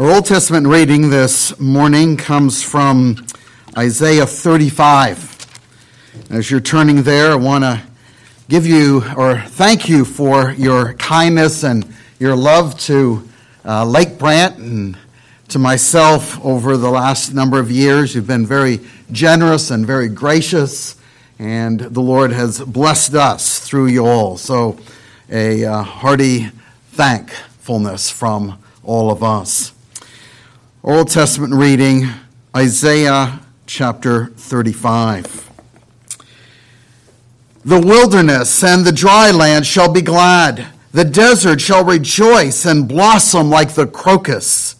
Our 0.00 0.12
Old 0.12 0.24
Testament 0.24 0.66
reading 0.66 1.10
this 1.10 1.60
morning 1.60 2.16
comes 2.16 2.62
from 2.62 3.22
Isaiah 3.76 4.24
35. 4.24 5.46
As 6.30 6.50
you're 6.50 6.58
turning 6.58 7.02
there, 7.02 7.32
I 7.32 7.34
want 7.34 7.64
to 7.64 7.82
give 8.48 8.66
you 8.66 9.04
or 9.14 9.40
thank 9.40 9.90
you 9.90 10.06
for 10.06 10.52
your 10.52 10.94
kindness 10.94 11.64
and 11.64 11.86
your 12.18 12.34
love 12.34 12.80
to 12.80 13.28
uh, 13.62 13.84
Lake 13.84 14.18
Brant 14.18 14.56
and 14.56 14.96
to 15.48 15.58
myself 15.58 16.42
over 16.42 16.78
the 16.78 16.90
last 16.90 17.34
number 17.34 17.60
of 17.60 17.70
years. 17.70 18.14
You've 18.14 18.26
been 18.26 18.46
very 18.46 18.80
generous 19.12 19.70
and 19.70 19.86
very 19.86 20.08
gracious, 20.08 20.96
and 21.38 21.78
the 21.78 22.00
Lord 22.00 22.32
has 22.32 22.58
blessed 22.58 23.16
us 23.16 23.58
through 23.58 23.88
you 23.88 24.06
all. 24.06 24.38
So, 24.38 24.78
a 25.28 25.66
uh, 25.66 25.82
hearty 25.82 26.46
thankfulness 26.92 28.10
from 28.10 28.58
all 28.82 29.10
of 29.10 29.22
us. 29.22 29.74
Old 30.82 31.10
Testament 31.10 31.52
reading, 31.52 32.08
Isaiah 32.56 33.40
chapter 33.66 34.28
35. 34.28 35.50
The 37.66 37.78
wilderness 37.78 38.64
and 38.64 38.86
the 38.86 38.90
dry 38.90 39.30
land 39.30 39.66
shall 39.66 39.92
be 39.92 40.00
glad. 40.00 40.68
The 40.92 41.04
desert 41.04 41.60
shall 41.60 41.84
rejoice 41.84 42.64
and 42.64 42.88
blossom 42.88 43.50
like 43.50 43.74
the 43.74 43.86
crocus. 43.86 44.76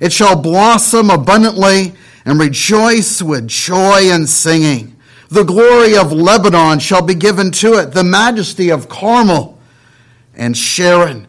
It 0.00 0.12
shall 0.12 0.34
blossom 0.34 1.08
abundantly 1.08 1.94
and 2.24 2.40
rejoice 2.40 3.22
with 3.22 3.46
joy 3.46 4.10
and 4.10 4.28
singing. 4.28 4.96
The 5.28 5.44
glory 5.44 5.96
of 5.96 6.10
Lebanon 6.10 6.80
shall 6.80 7.02
be 7.02 7.14
given 7.14 7.52
to 7.52 7.74
it, 7.74 7.92
the 7.92 8.02
majesty 8.02 8.70
of 8.70 8.88
Carmel 8.88 9.56
and 10.34 10.56
Sharon. 10.56 11.28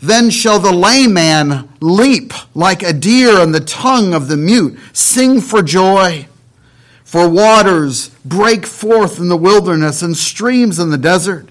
Then 0.00 0.30
shall 0.30 0.58
the 0.58 0.72
lame 0.72 1.14
man 1.14 1.68
leap 1.80 2.32
like 2.54 2.82
a 2.82 2.92
deer, 2.92 3.40
and 3.40 3.54
the 3.54 3.60
tongue 3.60 4.14
of 4.14 4.28
the 4.28 4.36
mute 4.36 4.78
sing 4.92 5.40
for 5.40 5.62
joy. 5.62 6.26
For 7.04 7.28
waters 7.28 8.10
break 8.24 8.66
forth 8.66 9.18
in 9.18 9.28
the 9.28 9.36
wilderness, 9.36 10.02
and 10.02 10.16
streams 10.16 10.78
in 10.78 10.90
the 10.90 10.98
desert. 10.98 11.48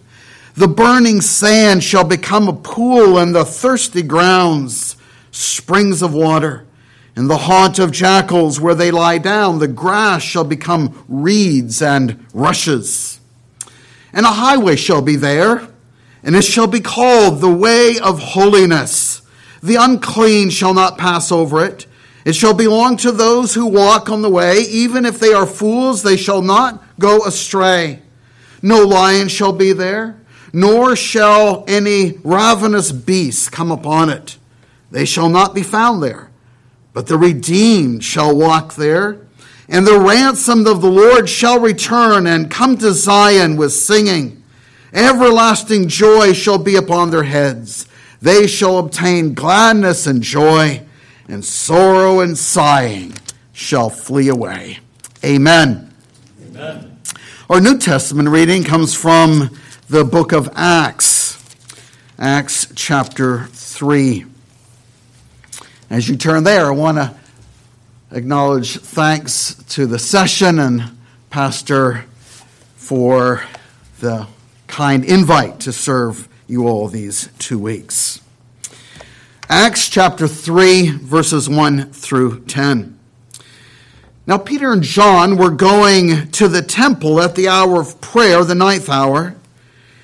The 0.55 0.67
burning 0.67 1.21
sand 1.21 1.83
shall 1.83 2.03
become 2.03 2.47
a 2.47 2.53
pool, 2.53 3.17
and 3.17 3.35
the 3.35 3.45
thirsty 3.45 4.03
grounds 4.03 4.95
springs 5.31 6.01
of 6.01 6.13
water. 6.13 6.65
In 7.15 7.27
the 7.27 7.37
haunt 7.37 7.79
of 7.79 7.91
jackals, 7.91 8.59
where 8.59 8.75
they 8.75 8.91
lie 8.91 9.17
down, 9.17 9.59
the 9.59 9.67
grass 9.67 10.21
shall 10.21 10.43
become 10.43 11.03
reeds 11.07 11.81
and 11.81 12.25
rushes. 12.33 13.19
And 14.13 14.25
a 14.25 14.29
highway 14.31 14.75
shall 14.75 15.01
be 15.01 15.15
there 15.15 15.67
and 16.25 16.35
it 16.35 16.43
shall 16.43 16.67
be 16.67 16.79
called 16.81 17.39
the 17.39 17.53
way 17.53 17.99
of 17.99 18.19
holiness. 18.19 19.21
The 19.61 19.75
unclean 19.75 20.49
shall 20.49 20.73
not 20.73 20.97
pass 20.97 21.31
over 21.31 21.63
it. 21.63 21.85
It 22.25 22.33
shall 22.33 22.55
belong 22.55 22.97
to 22.97 23.11
those 23.11 23.53
who 23.53 23.67
walk 23.67 24.09
on 24.09 24.23
the 24.23 24.29
way. 24.29 24.61
Even 24.61 25.05
if 25.05 25.19
they 25.19 25.33
are 25.33 25.45
fools, 25.45 26.01
they 26.01 26.17
shall 26.17 26.41
not 26.41 26.83
go 26.99 27.23
astray. 27.25 28.01
No 28.63 28.83
lion 28.83 29.27
shall 29.27 29.53
be 29.53 29.71
there, 29.71 30.19
nor 30.51 30.95
shall 30.95 31.63
any 31.67 32.17
ravenous 32.23 32.91
beast 32.91 33.51
come 33.51 33.71
upon 33.71 34.09
it. 34.09 34.39
They 34.89 35.05
shall 35.05 35.29
not 35.29 35.53
be 35.53 35.61
found 35.61 36.01
there. 36.01 36.31
But 36.93 37.05
the 37.05 37.17
redeemed 37.17 38.03
shall 38.03 38.35
walk 38.35 38.73
there, 38.73 39.19
and 39.69 39.85
the 39.85 39.99
ransomed 39.99 40.67
of 40.67 40.81
the 40.81 40.89
Lord 40.89 41.29
shall 41.29 41.59
return 41.59 42.25
and 42.25 42.49
come 42.49 42.77
to 42.77 42.93
Zion 42.93 43.57
with 43.57 43.73
singing. 43.73 44.41
Everlasting 44.95 45.89
joy 45.89 46.31
shall 46.31 46.57
be 46.57 46.77
upon 46.77 47.11
their 47.11 47.23
heads. 47.23 47.85
They 48.21 48.47
shall 48.47 48.77
obtain 48.77 49.33
gladness 49.33 50.07
and 50.07 50.23
joy, 50.23 50.83
and 51.27 51.43
sorrow 51.43 52.21
and 52.21 52.37
sighing 52.37 53.13
shall 53.51 53.89
flee 53.89 54.29
away. 54.29 54.79
Amen. 55.21 55.93
Amen. 56.47 57.01
Our 57.49 57.59
New 57.59 57.77
Testament 57.77 58.29
reading 58.29 58.63
comes 58.63 58.95
from 58.95 59.49
the 59.89 60.05
book 60.05 60.31
of 60.31 60.49
Acts, 60.55 61.43
Acts 62.17 62.71
chapter 62.73 63.47
3. 63.47 64.25
As 65.89 66.07
you 66.07 66.15
turn 66.15 66.45
there, 66.45 66.67
I 66.67 66.71
want 66.71 66.99
to 66.99 67.13
acknowledge 68.11 68.77
thanks 68.77 69.55
to 69.71 69.87
the 69.87 69.99
session 69.99 70.57
and 70.57 70.97
Pastor 71.29 72.05
for 72.77 73.43
the 73.99 74.27
kind 74.75 75.05
invite 75.05 75.57
to 75.61 75.71
serve 75.71 76.27
you 76.47 76.67
all 76.67 76.89
these 76.89 77.29
two 77.39 77.57
weeks. 77.57 78.19
Acts 79.47 79.87
chapter 79.87 80.27
3, 80.27 80.89
verses 80.97 81.47
1 81.47 81.93
through 81.93 82.41
10. 82.41 82.99
Now, 84.27 84.37
Peter 84.37 84.73
and 84.73 84.83
John 84.83 85.37
were 85.37 85.49
going 85.49 86.29
to 86.31 86.49
the 86.49 86.61
temple 86.61 87.21
at 87.21 87.35
the 87.35 87.47
hour 87.47 87.79
of 87.79 88.01
prayer, 88.01 88.43
the 88.43 88.53
ninth 88.53 88.89
hour, 88.89 89.37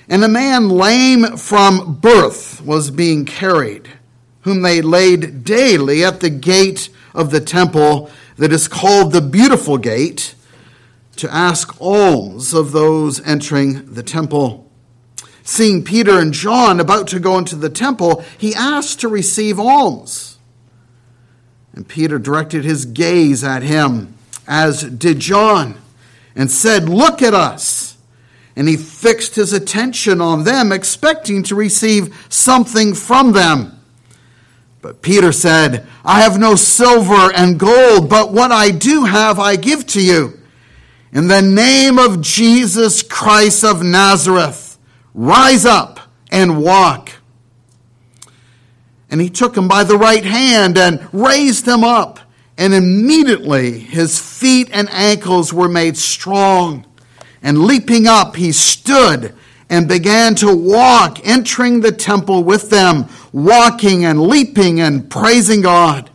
and 0.07 0.23
a 0.23 0.29
man 0.29 0.69
lame 0.69 1.35
from 1.35 1.95
birth 1.95 2.61
was 2.61 2.91
being 2.91 3.25
carried, 3.25 3.89
whom 4.43 4.61
they 4.61 4.81
laid 4.81 5.43
daily 5.43 6.01
at 6.01 6.21
the 6.21 6.29
gate 6.29 6.87
of 7.13 7.31
the 7.31 7.41
temple 7.41 8.09
that 8.37 8.53
is 8.53 8.69
called 8.69 9.11
the 9.11 9.19
Beautiful 9.19 9.77
Gate 9.77 10.33
to 11.21 11.31
ask 11.31 11.79
alms 11.79 12.51
of 12.51 12.71
those 12.71 13.21
entering 13.27 13.93
the 13.93 14.01
temple. 14.01 14.69
Seeing 15.43 15.83
Peter 15.83 16.17
and 16.19 16.33
John 16.33 16.79
about 16.79 17.07
to 17.09 17.19
go 17.19 17.37
into 17.37 17.55
the 17.55 17.69
temple, 17.69 18.23
he 18.39 18.55
asked 18.55 19.01
to 19.01 19.07
receive 19.07 19.59
alms. 19.59 20.39
And 21.73 21.87
Peter 21.87 22.17
directed 22.17 22.63
his 22.63 22.85
gaze 22.85 23.43
at 23.43 23.61
him, 23.61 24.15
as 24.47 24.81
did 24.83 25.19
John, 25.19 25.79
and 26.35 26.49
said, 26.49 26.89
Look 26.89 27.21
at 27.21 27.35
us. 27.35 27.97
And 28.55 28.67
he 28.67 28.75
fixed 28.75 29.35
his 29.35 29.53
attention 29.53 30.21
on 30.21 30.43
them, 30.43 30.71
expecting 30.71 31.43
to 31.43 31.55
receive 31.55 32.25
something 32.29 32.95
from 32.95 33.31
them. 33.31 33.79
But 34.81 35.03
Peter 35.03 35.31
said, 35.31 35.85
I 36.03 36.21
have 36.21 36.39
no 36.39 36.55
silver 36.55 37.31
and 37.35 37.59
gold, 37.59 38.09
but 38.09 38.33
what 38.33 38.51
I 38.51 38.71
do 38.71 39.03
have 39.03 39.37
I 39.37 39.55
give 39.55 39.85
to 39.87 40.03
you. 40.03 40.41
In 41.13 41.27
the 41.27 41.41
name 41.41 41.99
of 41.99 42.22
Jesus 42.22 43.03
Christ 43.03 43.66
of 43.66 43.83
Nazareth, 43.83 44.77
rise 45.13 45.66
up 45.66 45.99
and 46.31 46.63
walk. 46.63 47.11
And 49.09 49.19
he 49.19 49.29
took 49.29 49.57
him 49.57 49.67
by 49.67 49.83
the 49.83 49.97
right 49.97 50.23
hand 50.23 50.77
and 50.77 51.05
raised 51.11 51.67
him 51.67 51.83
up. 51.83 52.19
And 52.57 52.73
immediately 52.73 53.79
his 53.79 54.19
feet 54.19 54.69
and 54.72 54.88
ankles 54.91 55.51
were 55.51 55.67
made 55.67 55.97
strong. 55.97 56.85
And 57.41 57.66
leaping 57.66 58.07
up, 58.07 58.35
he 58.35 58.51
stood 58.53 59.35
and 59.69 59.88
began 59.88 60.35
to 60.35 60.55
walk, 60.55 61.25
entering 61.25 61.81
the 61.81 61.91
temple 61.91 62.43
with 62.43 62.69
them, 62.69 63.07
walking 63.33 64.05
and 64.05 64.22
leaping 64.22 64.79
and 64.79 65.09
praising 65.09 65.61
God. 65.61 66.10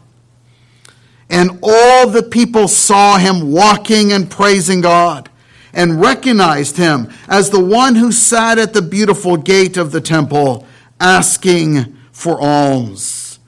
And 1.29 1.59
all 1.63 2.09
the 2.09 2.23
people 2.23 2.69
saw 2.69 3.19
him 3.19 3.51
walking 3.53 4.13
and 4.13 4.31
praising 4.31 4.81
God 4.81 5.29
and 5.73 6.01
recognized 6.01 6.77
him 6.77 7.13
as 7.29 7.51
the 7.51 7.65
one 7.65 7.97
who 7.97 8.13
sat 8.13 8.59
at 8.59 8.73
the 8.73 8.83
beautiful 8.83 9.37
gate 9.37 9.77
of 9.77 9.93
the 9.93 10.01
temple 10.01 10.67
asking 11.01 11.97
for 12.13 12.41
alms. 12.41 13.39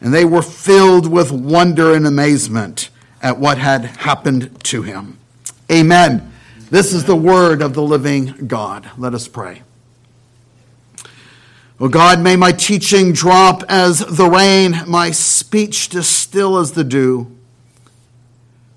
And 0.00 0.12
they 0.12 0.24
were 0.24 0.42
filled 0.42 1.10
with 1.10 1.32
wonder 1.32 1.94
and 1.94 2.06
amazement 2.06 2.90
at 3.22 3.38
what 3.38 3.58
had 3.58 3.84
happened 3.84 4.62
to 4.64 4.82
him. 4.82 5.18
Amen. 5.70 6.32
This 6.70 6.92
is 6.92 7.04
the 7.04 7.16
word 7.16 7.62
of 7.62 7.74
the 7.74 7.82
living 7.82 8.46
God. 8.46 8.90
Let 8.98 9.14
us 9.14 9.26
pray. 9.26 9.62
Oh 11.80 11.88
God, 11.88 12.18
may 12.20 12.34
my 12.34 12.50
teaching 12.50 13.12
drop 13.12 13.62
as 13.68 14.00
the 14.00 14.28
rain, 14.28 14.82
my 14.88 15.12
speech 15.12 15.88
distill 15.88 16.58
as 16.58 16.72
the 16.72 16.82
dew, 16.82 17.30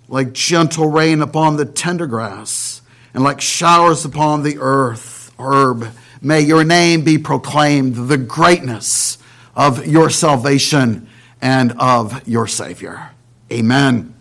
like 0.08 0.34
gentle 0.34 0.86
rain 0.88 1.24
upon 1.24 1.58
the 1.58 1.66
tender 1.66 2.06
grass, 2.06 2.84
and 3.16 3.24
like 3.24 3.42
showers 3.42 4.06
upon 4.06 4.44
the 4.44 4.60
earth, 4.60 5.34
herb. 5.40 5.88
May 6.22 6.42
your 6.42 6.64
name 6.64 7.04
be 7.04 7.18
proclaimed, 7.18 8.08
the 8.08 8.20
greatness 8.20 9.18
of 9.56 9.88
your 9.88 10.12
salvation 10.12 11.10
and 11.42 11.72
of 11.80 12.28
your 12.28 12.46
Savior. 12.46 13.10
Amen. 13.52 14.14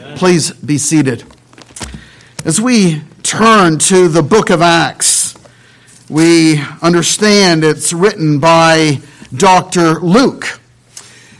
Amen. 0.00 0.18
Please 0.18 0.50
be 0.50 0.76
seated. 0.76 1.22
As 2.44 2.60
we 2.60 3.02
turn 3.22 3.78
to 3.78 4.08
the 4.08 4.24
book 4.24 4.50
of 4.50 4.60
Acts, 4.60 5.13
we 6.08 6.60
understand 6.82 7.64
it's 7.64 7.92
written 7.92 8.38
by 8.38 9.00
Dr. 9.34 10.00
Luke. 10.00 10.60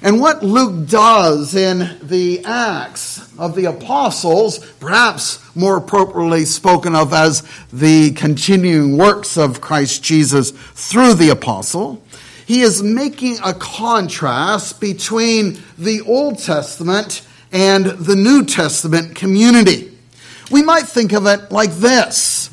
And 0.01 0.21
what 0.21 0.43
Luke 0.43 0.89
does 0.89 1.55
in 1.55 1.99
the 2.03 2.45
Acts 2.45 3.33
of 3.39 3.55
the 3.55 3.67
Apostles, 3.67 4.59
perhaps 4.81 5.39
more 5.55 5.77
appropriately 5.77 6.45
spoken 6.45 6.95
of 6.95 7.13
as 7.13 7.43
the 7.73 8.13
continuing 8.13 8.97
works 8.97 9.37
of 9.37 9.61
Christ 9.61 10.03
Jesus 10.03 10.51
through 10.51 11.15
the 11.15 11.31
Apostle, 11.31 12.03
he 12.47 12.61
is 12.61 12.83
making 12.83 13.39
a 13.45 13.55
contrast 13.55 14.81
between 14.81 15.63
the 15.79 16.03
Old 16.03 16.39
Testament 16.39 17.27
and 17.53 17.87
the 17.87 18.17
New 18.17 18.45
Testament 18.45 19.15
community. 19.15 19.97
We 20.51 20.63
might 20.63 20.85
think 20.85 21.13
of 21.13 21.27
it 21.27 21.51
like 21.51 21.73
this 21.73 22.44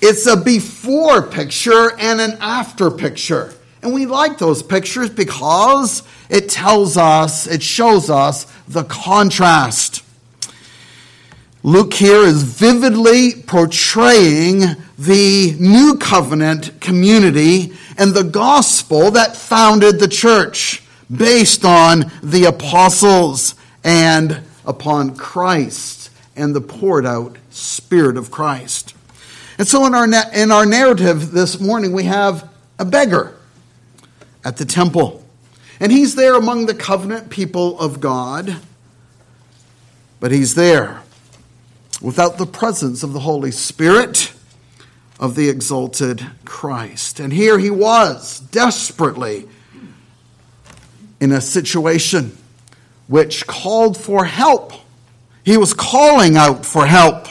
it's 0.00 0.26
a 0.26 0.36
before 0.36 1.22
picture 1.22 1.92
and 1.98 2.20
an 2.20 2.36
after 2.40 2.90
picture. 2.90 3.54
And 3.82 3.94
we 3.94 4.06
like 4.06 4.38
those 4.38 4.62
pictures 4.62 5.10
because 5.10 6.02
it 6.28 6.48
tells 6.48 6.96
us, 6.96 7.46
it 7.46 7.62
shows 7.62 8.10
us 8.10 8.44
the 8.66 8.84
contrast. 8.84 10.02
Luke 11.62 11.94
here 11.94 12.22
is 12.22 12.42
vividly 12.42 13.32
portraying 13.46 14.76
the 14.98 15.56
new 15.58 15.96
covenant 15.98 16.80
community 16.80 17.72
and 17.98 18.12
the 18.12 18.24
gospel 18.24 19.10
that 19.12 19.36
founded 19.36 19.98
the 19.98 20.08
church 20.08 20.82
based 21.14 21.64
on 21.64 22.10
the 22.22 22.44
apostles 22.44 23.54
and 23.84 24.42
upon 24.64 25.14
Christ 25.14 26.10
and 26.34 26.54
the 26.54 26.60
poured 26.60 27.06
out 27.06 27.38
Spirit 27.50 28.16
of 28.16 28.30
Christ. 28.30 28.95
And 29.58 29.66
so 29.66 29.86
in 29.86 29.94
our, 29.94 30.06
in 30.34 30.50
our 30.50 30.66
narrative 30.66 31.30
this 31.30 31.60
morning, 31.60 31.92
we 31.92 32.04
have 32.04 32.48
a 32.78 32.84
beggar 32.84 33.34
at 34.44 34.56
the 34.56 34.64
temple. 34.64 35.24
And 35.80 35.90
he's 35.90 36.14
there 36.14 36.34
among 36.34 36.66
the 36.66 36.74
covenant 36.74 37.30
people 37.30 37.78
of 37.78 38.00
God, 38.00 38.56
but 40.20 40.30
he's 40.30 40.54
there 40.54 41.02
without 42.00 42.38
the 42.38 42.46
presence 42.46 43.02
of 43.02 43.12
the 43.12 43.20
Holy 43.20 43.50
Spirit 43.50 44.32
of 45.18 45.34
the 45.34 45.48
exalted 45.48 46.26
Christ. 46.44 47.20
And 47.20 47.32
here 47.32 47.58
he 47.58 47.70
was, 47.70 48.40
desperately 48.40 49.48
in 51.20 51.32
a 51.32 51.40
situation 51.40 52.36
which 53.06 53.46
called 53.46 53.96
for 53.96 54.24
help. 54.24 54.72
He 55.44 55.56
was 55.56 55.72
calling 55.72 56.36
out 56.36 56.66
for 56.66 56.86
help. 56.86 57.26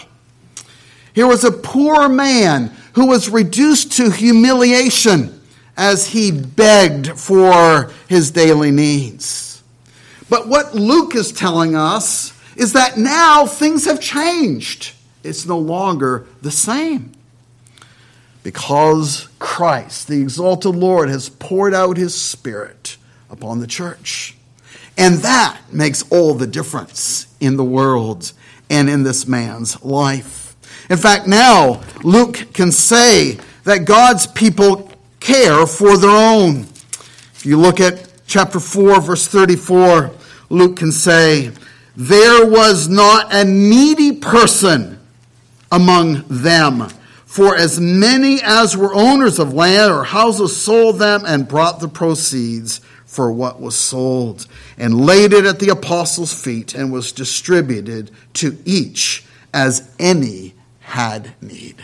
Here 1.16 1.26
was 1.26 1.46
a 1.46 1.52
poor 1.52 2.10
man 2.10 2.74
who 2.94 3.08
was 3.08 3.30
reduced 3.30 3.94
to 3.94 4.12
humiliation 4.12 5.42
as 5.78 6.08
he 6.08 6.30
begged 6.32 7.18
for 7.18 7.92
his 8.08 8.32
daily 8.32 8.70
needs. 8.70 9.64
But 10.30 10.48
what 10.48 10.76
Luke 10.76 11.16
is 11.16 11.32
telling 11.32 11.74
us 11.74 12.34
is 12.58 12.74
that 12.74 12.98
now 12.98 13.46
things 13.46 13.86
have 13.86 14.02
changed. 14.02 14.94
It's 15.24 15.46
no 15.46 15.58
longer 15.58 16.28
the 16.42 16.52
same 16.52 17.14
because 18.44 19.28
Christ, 19.40 20.08
the 20.08 20.22
exalted 20.22 20.76
Lord, 20.76 21.10
has 21.10 21.30
poured 21.30 21.74
out 21.74 21.98
his 21.98 22.14
Spirit 22.14 22.98
upon 23.30 23.60
the 23.60 23.68
church. 23.68 24.36
And 24.98 25.16
that 25.20 25.60
makes 25.72 26.04
all 26.12 26.36
the 26.36 26.46
difference 26.46 27.28
in 27.40 27.58
the 27.58 27.64
world 27.64 28.34
and 28.70 28.90
in 28.90 29.04
this 29.04 29.28
man's 29.28 29.82
life. 29.84 30.45
In 30.90 30.98
fact, 30.98 31.28
now 31.28 31.82
Luke 32.04 32.54
can 32.54 32.72
say 32.72 33.40
that 33.64 33.86
God's 33.86 34.28
people 34.28 34.92
care 35.20 35.66
for 35.66 35.98
their 35.98 36.10
own. 36.10 36.62
If 37.34 37.46
you 37.46 37.60
look 37.60 37.80
at 37.80 38.10
chapter 38.28 38.60
4, 38.60 39.02
verse 39.02 39.28
34, 39.28 40.12
Luke 40.50 40.78
can 40.78 40.92
say, 40.92 41.52
There 41.96 42.46
was 42.46 42.88
not 42.88 43.34
a 43.34 43.44
needy 43.44 44.14
person 44.14 45.00
among 45.72 46.24
them 46.28 46.88
for 47.36 47.54
as 47.58 47.82
many 47.82 48.40
as 48.42 48.78
were 48.78 48.96
owners 48.96 49.40
of 49.40 49.54
land 49.54 49.92
or 49.92 50.06
houses 50.06 50.56
sold 50.56 51.00
them 51.00 51.24
and 51.26 51.50
brought 51.50 51.82
the 51.82 51.88
proceeds 51.90 52.80
for 53.06 53.30
what 53.30 53.60
was 53.60 53.76
sold 53.76 54.48
and 54.78 55.06
laid 55.06 55.34
it 55.34 55.46
at 55.46 55.60
the 55.60 55.68
apostles' 55.68 56.34
feet 56.34 56.74
and 56.74 56.94
was 56.94 57.12
distributed 57.12 58.10
to 58.32 58.58
each 58.64 59.26
as 59.54 59.94
any 60.00 60.54
had 60.86 61.34
need. 61.42 61.84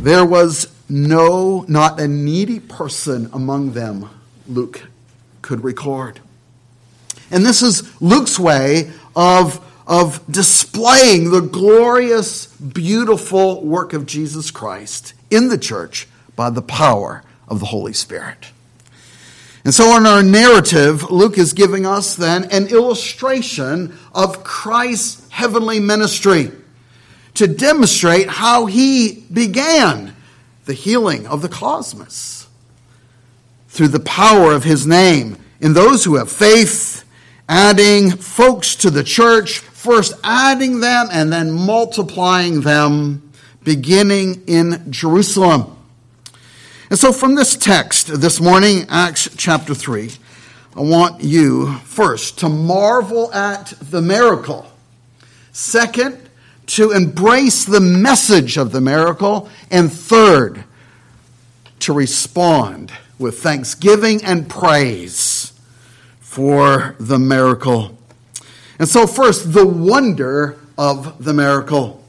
There 0.00 0.24
was 0.24 0.74
no, 0.88 1.64
not 1.68 2.00
a 2.00 2.08
needy 2.08 2.58
person 2.58 3.30
among 3.32 3.72
them, 3.72 4.08
Luke 4.48 4.82
could 5.42 5.62
record. 5.62 6.20
And 7.30 7.46
this 7.46 7.62
is 7.62 8.00
Luke's 8.00 8.38
way 8.38 8.90
of 9.14 9.64
of 9.84 10.24
displaying 10.30 11.30
the 11.30 11.40
glorious, 11.40 12.46
beautiful 12.46 13.64
work 13.64 13.92
of 13.92 14.06
Jesus 14.06 14.50
Christ 14.50 15.12
in 15.28 15.48
the 15.48 15.58
church 15.58 16.08
by 16.36 16.50
the 16.50 16.62
power 16.62 17.24
of 17.48 17.58
the 17.60 17.66
Holy 17.66 17.92
Spirit. 17.92 18.52
And 19.64 19.72
so, 19.72 19.96
in 19.96 20.06
our 20.06 20.22
narrative, 20.22 21.10
Luke 21.10 21.38
is 21.38 21.52
giving 21.52 21.86
us 21.86 22.16
then 22.16 22.44
an 22.50 22.66
illustration 22.66 23.96
of 24.12 24.42
Christ's 24.42 25.28
heavenly 25.30 25.78
ministry 25.78 26.50
to 27.34 27.46
demonstrate 27.46 28.28
how 28.28 28.66
he 28.66 29.24
began 29.32 30.14
the 30.64 30.74
healing 30.74 31.26
of 31.26 31.42
the 31.42 31.48
cosmos 31.48 32.48
through 33.68 33.88
the 33.88 34.00
power 34.00 34.52
of 34.52 34.64
his 34.64 34.86
name 34.86 35.36
in 35.60 35.72
those 35.72 36.04
who 36.04 36.16
have 36.16 36.30
faith, 36.30 37.04
adding 37.48 38.10
folks 38.10 38.74
to 38.76 38.90
the 38.90 39.04
church 39.04 39.62
first 39.82 40.14
adding 40.22 40.78
them 40.78 41.08
and 41.10 41.32
then 41.32 41.50
multiplying 41.50 42.60
them, 42.60 43.32
beginning 43.64 44.44
in 44.46 44.92
Jerusalem. 44.92 45.76
And 46.92 46.98
so, 46.98 47.10
from 47.10 47.36
this 47.36 47.56
text 47.56 48.20
this 48.20 48.38
morning, 48.38 48.84
Acts 48.90 49.26
chapter 49.38 49.74
3, 49.74 50.10
I 50.76 50.80
want 50.82 51.24
you 51.24 51.78
first 51.84 52.38
to 52.40 52.50
marvel 52.50 53.32
at 53.32 53.72
the 53.80 54.02
miracle. 54.02 54.70
Second, 55.52 56.28
to 56.66 56.90
embrace 56.90 57.64
the 57.64 57.80
message 57.80 58.58
of 58.58 58.72
the 58.72 58.82
miracle. 58.82 59.48
And 59.70 59.90
third, 59.90 60.64
to 61.78 61.94
respond 61.94 62.92
with 63.18 63.38
thanksgiving 63.38 64.22
and 64.22 64.46
praise 64.46 65.58
for 66.20 66.94
the 67.00 67.18
miracle. 67.18 67.96
And 68.78 68.86
so, 68.86 69.06
first, 69.06 69.54
the 69.54 69.66
wonder 69.66 70.58
of 70.76 71.24
the 71.24 71.32
miracle. 71.32 72.04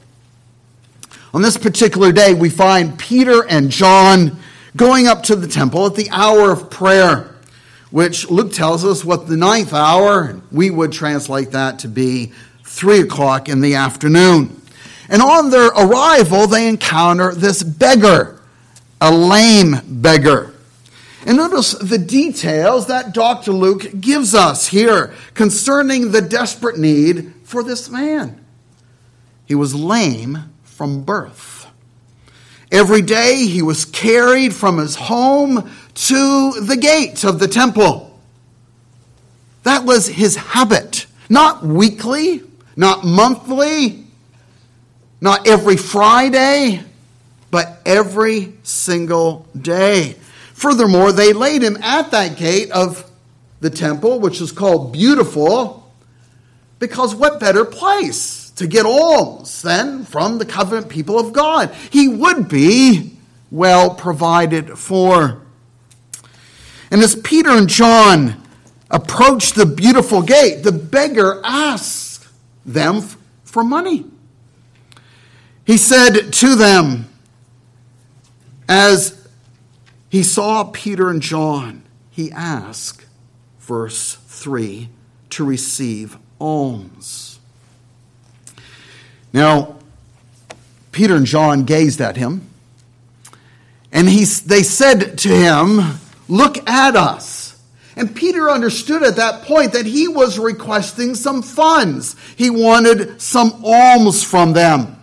On 1.32 1.40
this 1.40 1.56
particular 1.56 2.12
day, 2.12 2.34
we 2.34 2.50
find 2.50 2.98
Peter 2.98 3.46
and 3.48 3.70
John 3.70 4.40
going 4.76 5.06
up 5.06 5.22
to 5.24 5.36
the 5.36 5.48
temple 5.48 5.86
at 5.86 5.94
the 5.94 6.10
hour 6.10 6.52
of 6.52 6.70
prayer, 6.70 7.34
which 7.90 8.28
Luke 8.30 8.52
tells 8.52 8.84
us 8.84 9.04
what 9.04 9.28
the 9.28 9.36
ninth 9.36 9.72
hour, 9.72 10.40
we 10.50 10.70
would 10.70 10.92
translate 10.92 11.52
that 11.52 11.78
to 11.80 11.88
be 11.88 12.32
three 12.64 13.00
o'clock 13.00 13.48
in 13.48 13.60
the 13.60 13.74
afternoon. 13.76 14.60
And 15.08 15.22
on 15.22 15.50
their 15.50 15.68
arrival, 15.68 16.46
they 16.46 16.68
encounter 16.68 17.34
this 17.34 17.62
beggar, 17.62 18.40
a 19.00 19.14
lame 19.14 19.76
beggar. 19.86 20.54
And 21.26 21.36
notice 21.36 21.72
the 21.72 21.98
details 21.98 22.86
that 22.88 23.14
Dr. 23.14 23.52
Luke 23.52 24.00
gives 24.00 24.34
us 24.34 24.68
here 24.68 25.14
concerning 25.34 26.10
the 26.10 26.20
desperate 26.20 26.78
need 26.78 27.32
for 27.44 27.62
this 27.62 27.88
man. 27.88 28.44
He 29.46 29.54
was 29.54 29.74
lame 29.74 30.52
from 30.64 31.02
birth. 31.02 31.53
Every 32.74 33.02
day 33.02 33.46
he 33.46 33.62
was 33.62 33.84
carried 33.84 34.52
from 34.52 34.78
his 34.78 34.96
home 34.96 35.70
to 35.94 36.52
the 36.60 36.76
gate 36.76 37.22
of 37.22 37.38
the 37.38 37.46
temple. 37.46 38.18
That 39.62 39.84
was 39.84 40.08
his 40.08 40.34
habit. 40.34 41.06
Not 41.28 41.64
weekly, 41.64 42.42
not 42.74 43.04
monthly, 43.04 44.02
not 45.20 45.46
every 45.46 45.76
Friday, 45.76 46.82
but 47.52 47.80
every 47.86 48.54
single 48.64 49.46
day. 49.56 50.16
Furthermore, 50.54 51.12
they 51.12 51.32
laid 51.32 51.62
him 51.62 51.76
at 51.80 52.10
that 52.10 52.36
gate 52.36 52.72
of 52.72 53.08
the 53.60 53.70
temple, 53.70 54.18
which 54.18 54.40
is 54.40 54.50
called 54.50 54.92
Beautiful, 54.92 55.88
because 56.80 57.14
what 57.14 57.38
better 57.38 57.64
place 57.64 58.43
to 58.56 58.66
get 58.66 58.86
alms 58.86 59.62
then 59.62 60.04
from 60.04 60.38
the 60.38 60.46
covenant 60.46 60.88
people 60.88 61.18
of 61.18 61.32
God? 61.32 61.74
He 61.90 62.08
would 62.08 62.48
be 62.48 63.16
well 63.50 63.94
provided 63.94 64.78
for. 64.78 65.42
And 66.90 67.02
as 67.02 67.16
Peter 67.16 67.50
and 67.50 67.68
John 67.68 68.40
approached 68.90 69.54
the 69.54 69.66
beautiful 69.66 70.22
gate, 70.22 70.62
the 70.62 70.72
beggar 70.72 71.40
asked 71.44 72.28
them 72.64 73.02
for 73.44 73.64
money. 73.64 74.04
He 75.66 75.76
said 75.76 76.32
to 76.32 76.54
them, 76.54 77.08
as 78.68 79.26
he 80.08 80.22
saw 80.22 80.64
Peter 80.64 81.10
and 81.10 81.20
John, 81.20 81.82
he 82.10 82.30
asked, 82.30 83.04
verse 83.58 84.14
3, 84.26 84.88
to 85.30 85.44
receive 85.44 86.16
alms. 86.38 87.33
Now, 89.34 89.74
Peter 90.92 91.16
and 91.16 91.26
John 91.26 91.64
gazed 91.64 92.00
at 92.00 92.16
him, 92.16 92.48
and 93.92 94.08
he, 94.08 94.24
they 94.24 94.62
said 94.62 95.18
to 95.18 95.28
him, 95.28 95.98
Look 96.28 96.68
at 96.70 96.94
us. 96.94 97.60
And 97.96 98.14
Peter 98.14 98.48
understood 98.48 99.02
at 99.02 99.16
that 99.16 99.42
point 99.42 99.72
that 99.72 99.86
he 99.86 100.08
was 100.08 100.38
requesting 100.38 101.14
some 101.14 101.42
funds. 101.42 102.16
He 102.36 102.48
wanted 102.48 103.20
some 103.20 103.62
alms 103.64 104.24
from 104.24 104.52
them. 104.52 105.00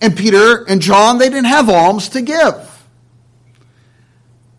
And 0.00 0.16
Peter 0.16 0.64
and 0.64 0.82
John, 0.82 1.18
they 1.18 1.28
didn't 1.28 1.46
have 1.46 1.68
alms 1.68 2.10
to 2.10 2.22
give. 2.22 2.71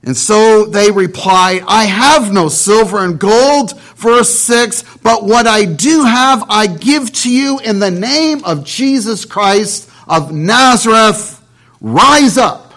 And 0.04 0.18
so 0.18 0.66
they 0.66 0.92
replied, 0.92 1.64
I 1.66 1.86
have 1.86 2.34
no 2.34 2.50
silver 2.50 3.04
and 3.04 3.18
gold, 3.18 3.80
verse 3.96 4.30
6, 4.30 4.98
but 4.98 5.24
what 5.24 5.48
I 5.48 5.64
do 5.64 6.04
have, 6.04 6.44
I 6.50 6.68
give 6.68 7.14
to 7.14 7.32
you 7.32 7.60
in 7.60 7.80
the 7.80 7.92
name 7.92 8.44
of 8.44 8.66
Jesus 8.66 9.24
Christ 9.24 9.90
of 10.08 10.34
Nazareth. 10.34 11.42
Rise 11.80 12.38
up 12.38 12.74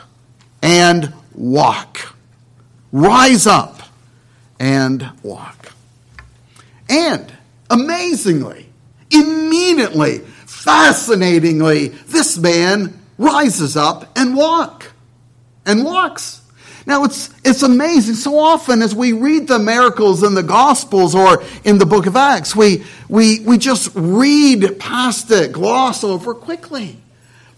and 0.63 1.13
walk. 1.35 2.15
Rise 2.93 3.47
up 3.49 3.83
and 4.61 5.11
walk. 5.25 5.73
And 6.89 7.33
amazingly, 7.69 8.69
immediately, 9.11 10.19
fascinatingly, 10.19 11.89
this 11.89 12.39
man 12.39 13.01
rises 13.19 13.77
up 13.77 14.17
and 14.17 14.37
walk 14.37 14.93
and 15.65 15.85
walks. 15.85 16.43
Now 16.87 17.03
it's, 17.03 17.31
it's 17.45 17.63
amazing. 17.63 18.15
So 18.15 18.39
often 18.39 18.81
as 18.81 18.95
we 18.95 19.13
read 19.13 19.49
the 19.49 19.59
miracles 19.59 20.23
in 20.23 20.35
the 20.35 20.43
Gospels 20.43 21.17
or 21.17 21.43
in 21.65 21.79
the 21.79 21.87
book 21.87 22.07
of 22.07 22.15
Acts, 22.15 22.55
we, 22.55 22.85
we, 23.09 23.41
we 23.41 23.59
just 23.59 23.91
read 23.95 24.79
past 24.79 25.31
it, 25.33 25.53
gloss 25.53 26.05
over 26.05 26.33
quickly. 26.33 26.97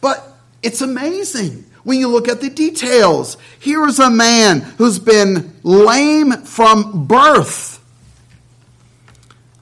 But 0.00 0.26
it's 0.62 0.80
amazing 0.80 1.66
when 1.84 1.98
you 1.98 2.08
look 2.08 2.26
at 2.26 2.40
the 2.40 2.48
details. 2.48 3.36
Here 3.60 3.86
is 3.86 3.98
a 3.98 4.10
man 4.10 4.60
who's 4.60 4.98
been 4.98 5.54
lame 5.62 6.32
from 6.44 7.06
birth. 7.06 7.84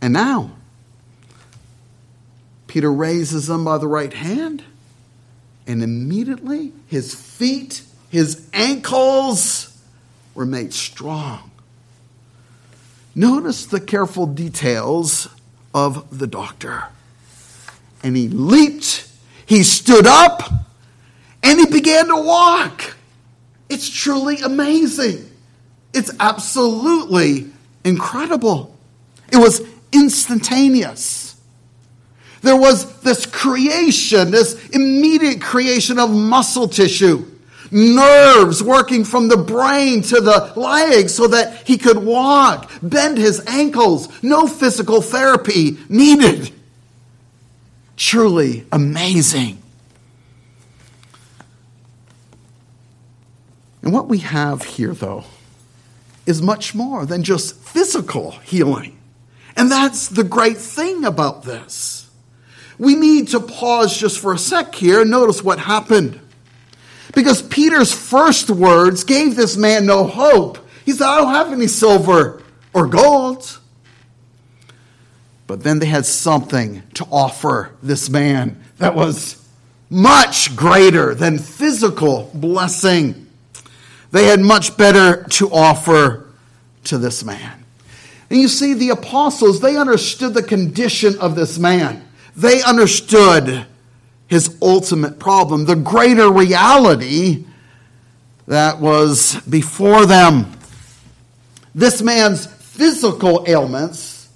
And 0.00 0.12
now, 0.12 0.52
Peter 2.68 2.92
raises 2.92 3.50
him 3.50 3.64
by 3.64 3.78
the 3.78 3.88
right 3.88 4.12
hand, 4.12 4.62
and 5.66 5.82
immediately 5.82 6.72
his 6.86 7.14
feet 7.14 7.82
his 8.10 8.48
ankles 8.52 9.76
were 10.34 10.46
made 10.46 10.72
strong. 10.72 11.50
Notice 13.14 13.66
the 13.66 13.80
careful 13.80 14.26
details 14.26 15.28
of 15.74 16.18
the 16.18 16.26
doctor. 16.26 16.84
And 18.02 18.16
he 18.16 18.28
leaped, 18.28 19.08
he 19.46 19.62
stood 19.62 20.06
up, 20.06 20.42
and 21.42 21.58
he 21.58 21.66
began 21.66 22.08
to 22.08 22.16
walk. 22.16 22.96
It's 23.68 23.88
truly 23.88 24.40
amazing. 24.40 25.30
It's 25.94 26.10
absolutely 26.20 27.50
incredible. 27.84 28.76
It 29.32 29.38
was 29.38 29.62
instantaneous. 29.92 31.40
There 32.42 32.56
was 32.56 33.00
this 33.00 33.26
creation, 33.26 34.30
this 34.30 34.68
immediate 34.68 35.40
creation 35.40 35.98
of 35.98 36.10
muscle 36.10 36.68
tissue 36.68 37.35
nerves 37.70 38.62
working 38.62 39.04
from 39.04 39.28
the 39.28 39.36
brain 39.36 40.02
to 40.02 40.20
the 40.20 40.52
legs 40.56 41.14
so 41.14 41.26
that 41.28 41.66
he 41.66 41.78
could 41.78 41.98
walk, 41.98 42.70
bend 42.82 43.18
his 43.18 43.44
ankles, 43.46 44.08
no 44.22 44.46
physical 44.46 45.00
therapy 45.00 45.78
needed. 45.88 46.50
Truly 47.96 48.66
amazing. 48.70 49.62
And 53.82 53.92
what 53.92 54.08
we 54.08 54.18
have 54.18 54.64
here, 54.64 54.92
though, 54.92 55.24
is 56.26 56.42
much 56.42 56.74
more 56.74 57.06
than 57.06 57.22
just 57.22 57.54
physical 57.54 58.32
healing. 58.42 58.98
And 59.56 59.70
that's 59.70 60.08
the 60.08 60.24
great 60.24 60.58
thing 60.58 61.04
about 61.04 61.44
this. 61.44 62.10
We 62.78 62.94
need 62.94 63.28
to 63.28 63.40
pause 63.40 63.96
just 63.96 64.18
for 64.18 64.34
a 64.34 64.38
sec 64.38 64.74
here 64.74 65.00
and 65.00 65.10
notice 65.10 65.42
what 65.42 65.58
happened. 65.58 66.20
Because 67.16 67.40
Peter's 67.40 67.94
first 67.94 68.50
words 68.50 69.02
gave 69.02 69.36
this 69.36 69.56
man 69.56 69.86
no 69.86 70.04
hope. 70.04 70.58
He 70.84 70.92
said, 70.92 71.06
I 71.06 71.16
don't 71.16 71.32
have 71.32 71.50
any 71.50 71.66
silver 71.66 72.42
or 72.74 72.86
gold. 72.86 73.58
But 75.46 75.62
then 75.62 75.78
they 75.78 75.86
had 75.86 76.04
something 76.04 76.82
to 76.92 77.06
offer 77.10 77.72
this 77.82 78.10
man 78.10 78.62
that 78.76 78.94
was 78.94 79.42
much 79.88 80.54
greater 80.56 81.14
than 81.14 81.38
physical 81.38 82.30
blessing. 82.34 83.26
They 84.10 84.26
had 84.26 84.40
much 84.40 84.76
better 84.76 85.24
to 85.24 85.50
offer 85.50 86.26
to 86.84 86.98
this 86.98 87.24
man. 87.24 87.64
And 88.28 88.38
you 88.38 88.48
see, 88.48 88.74
the 88.74 88.90
apostles, 88.90 89.60
they 89.60 89.78
understood 89.78 90.34
the 90.34 90.42
condition 90.42 91.18
of 91.18 91.34
this 91.34 91.58
man. 91.58 92.06
They 92.36 92.62
understood 92.62 93.64
his 94.26 94.56
ultimate 94.60 95.18
problem, 95.18 95.64
the 95.64 95.76
greater 95.76 96.30
reality 96.30 97.44
that 98.46 98.80
was 98.80 99.40
before 99.42 100.06
them. 100.06 100.52
This 101.74 102.02
man's 102.02 102.46
physical 102.46 103.44
ailments 103.46 104.28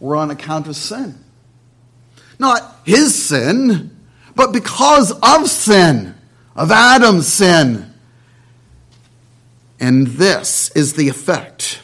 were 0.00 0.16
on 0.16 0.30
account 0.30 0.66
of 0.66 0.76
sin. 0.76 1.18
Not 2.38 2.76
his 2.84 3.14
sin, 3.14 3.96
but 4.34 4.52
because 4.52 5.12
of 5.22 5.48
sin, 5.48 6.14
of 6.54 6.70
Adam's 6.70 7.26
sin. 7.26 7.92
And 9.78 10.06
this 10.06 10.70
is 10.74 10.94
the 10.94 11.08
effect 11.08 11.80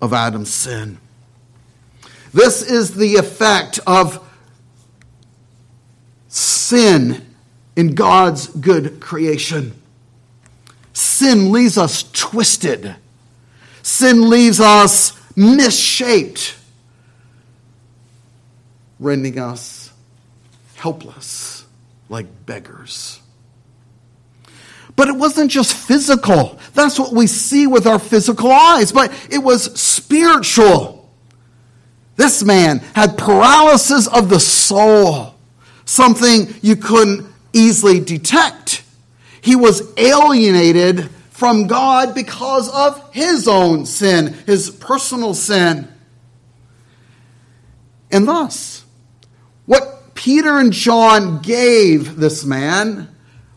of 0.00 0.12
Adam's 0.12 0.52
sin. 0.52 0.98
This 2.32 2.62
is 2.62 2.94
the 2.94 3.16
effect 3.16 3.80
of 3.86 4.24
sin 6.68 7.24
in 7.76 7.94
God's 7.94 8.48
good 8.48 9.00
creation. 9.00 9.72
Sin 10.92 11.50
leaves 11.50 11.78
us 11.78 12.02
twisted. 12.12 12.94
Sin 13.82 14.28
leaves 14.28 14.60
us 14.60 15.18
misshaped, 15.34 16.56
rendering 19.00 19.38
us 19.38 19.90
helpless 20.76 21.64
like 22.10 22.26
beggars. 22.44 23.20
But 24.94 25.08
it 25.08 25.16
wasn't 25.16 25.50
just 25.50 25.72
physical. 25.72 26.58
That's 26.74 26.98
what 26.98 27.12
we 27.14 27.28
see 27.28 27.66
with 27.66 27.86
our 27.86 27.98
physical 27.98 28.52
eyes, 28.52 28.92
but 28.92 29.10
it 29.30 29.38
was 29.38 29.80
spiritual. 29.80 31.08
This 32.16 32.42
man 32.42 32.80
had 32.94 33.16
paralysis 33.16 34.06
of 34.08 34.28
the 34.28 34.40
soul 34.40 35.37
something 35.88 36.54
you 36.60 36.76
couldn't 36.76 37.26
easily 37.54 37.98
detect. 37.98 38.82
He 39.40 39.56
was 39.56 39.82
alienated 39.96 41.08
from 41.30 41.66
God 41.66 42.14
because 42.14 42.68
of 42.68 43.14
his 43.14 43.48
own 43.48 43.86
sin, 43.86 44.34
his 44.46 44.70
personal 44.70 45.32
sin. 45.32 45.88
And 48.10 48.28
thus, 48.28 48.84
what 49.64 50.14
Peter 50.14 50.58
and 50.58 50.72
John 50.72 51.40
gave 51.40 52.16
this 52.16 52.44
man 52.44 53.08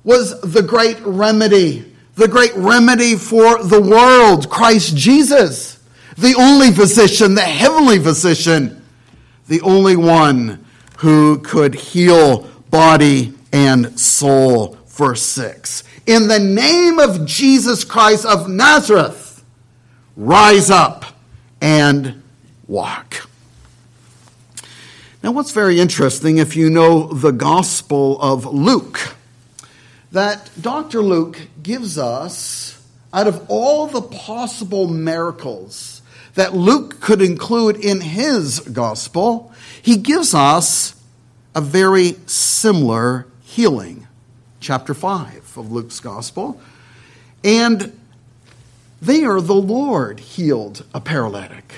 was 0.06 0.40
the 0.42 0.62
great 0.62 1.00
remedy, 1.02 1.94
the 2.16 2.30
great 2.30 2.56
remedy 2.56 3.16
for 3.16 3.62
the 3.62 3.82
world, 3.82 4.50
Christ 4.50 4.96
Jesus, 4.96 5.80
the 6.18 6.36
only 6.36 6.72
physician, 6.72 7.36
the 7.36 7.42
heavenly 7.42 8.00
physician, 8.00 8.86
the 9.48 9.60
only 9.62 9.98
one 9.98 10.61
who 11.02 11.40
could 11.40 11.74
heal 11.74 12.48
body 12.70 13.34
and 13.52 14.00
soul. 14.00 14.78
Verse 14.86 15.24
6. 15.24 15.84
In 16.06 16.28
the 16.28 16.38
name 16.38 17.00
of 17.00 17.26
Jesus 17.26 17.84
Christ 17.84 18.24
of 18.24 18.48
Nazareth, 18.48 19.44
rise 20.16 20.70
up 20.70 21.06
and 21.60 22.22
walk. 22.68 23.28
Now, 25.24 25.32
what's 25.32 25.52
very 25.52 25.80
interesting, 25.80 26.38
if 26.38 26.56
you 26.56 26.70
know 26.70 27.08
the 27.08 27.32
Gospel 27.32 28.22
of 28.22 28.46
Luke, 28.46 29.16
that 30.12 30.52
Dr. 30.60 31.02
Luke 31.02 31.48
gives 31.64 31.98
us 31.98 32.80
out 33.12 33.26
of 33.26 33.44
all 33.50 33.88
the 33.88 34.04
possible 34.04 34.88
miracles 34.88 36.01
that 36.36 36.54
Luke 36.54 37.00
could 37.00 37.22
include 37.22 37.78
in 37.78 38.02
his 38.02 38.60
gospel, 38.60 39.52
he 39.82 39.98
gives 39.98 40.34
us 40.34 40.96
a 41.54 41.62
very 41.62 42.16
similar 42.26 43.28
healing. 43.44 44.08
Chapter 44.60 44.94
5 44.94 45.58
of 45.58 45.72
Luke's 45.72 46.00
gospel. 46.00 46.62
And 47.44 47.98
there, 49.02 49.42
the 49.42 49.56
Lord 49.56 50.20
healed 50.20 50.86
a 50.94 51.02
paralytic. 51.02 51.74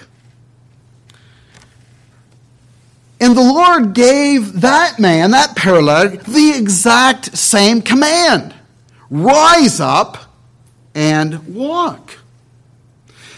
And 3.19 3.37
the 3.37 3.41
Lord 3.41 3.93
gave 3.93 4.59
that 4.61 4.99
man, 4.99 5.31
that 5.31 5.55
paralytic, 5.55 6.23
the 6.23 6.51
exact 6.57 7.37
same 7.37 7.81
command 7.81 8.53
rise 9.09 9.79
up 9.79 10.17
and 10.93 11.55
walk. 11.55 12.17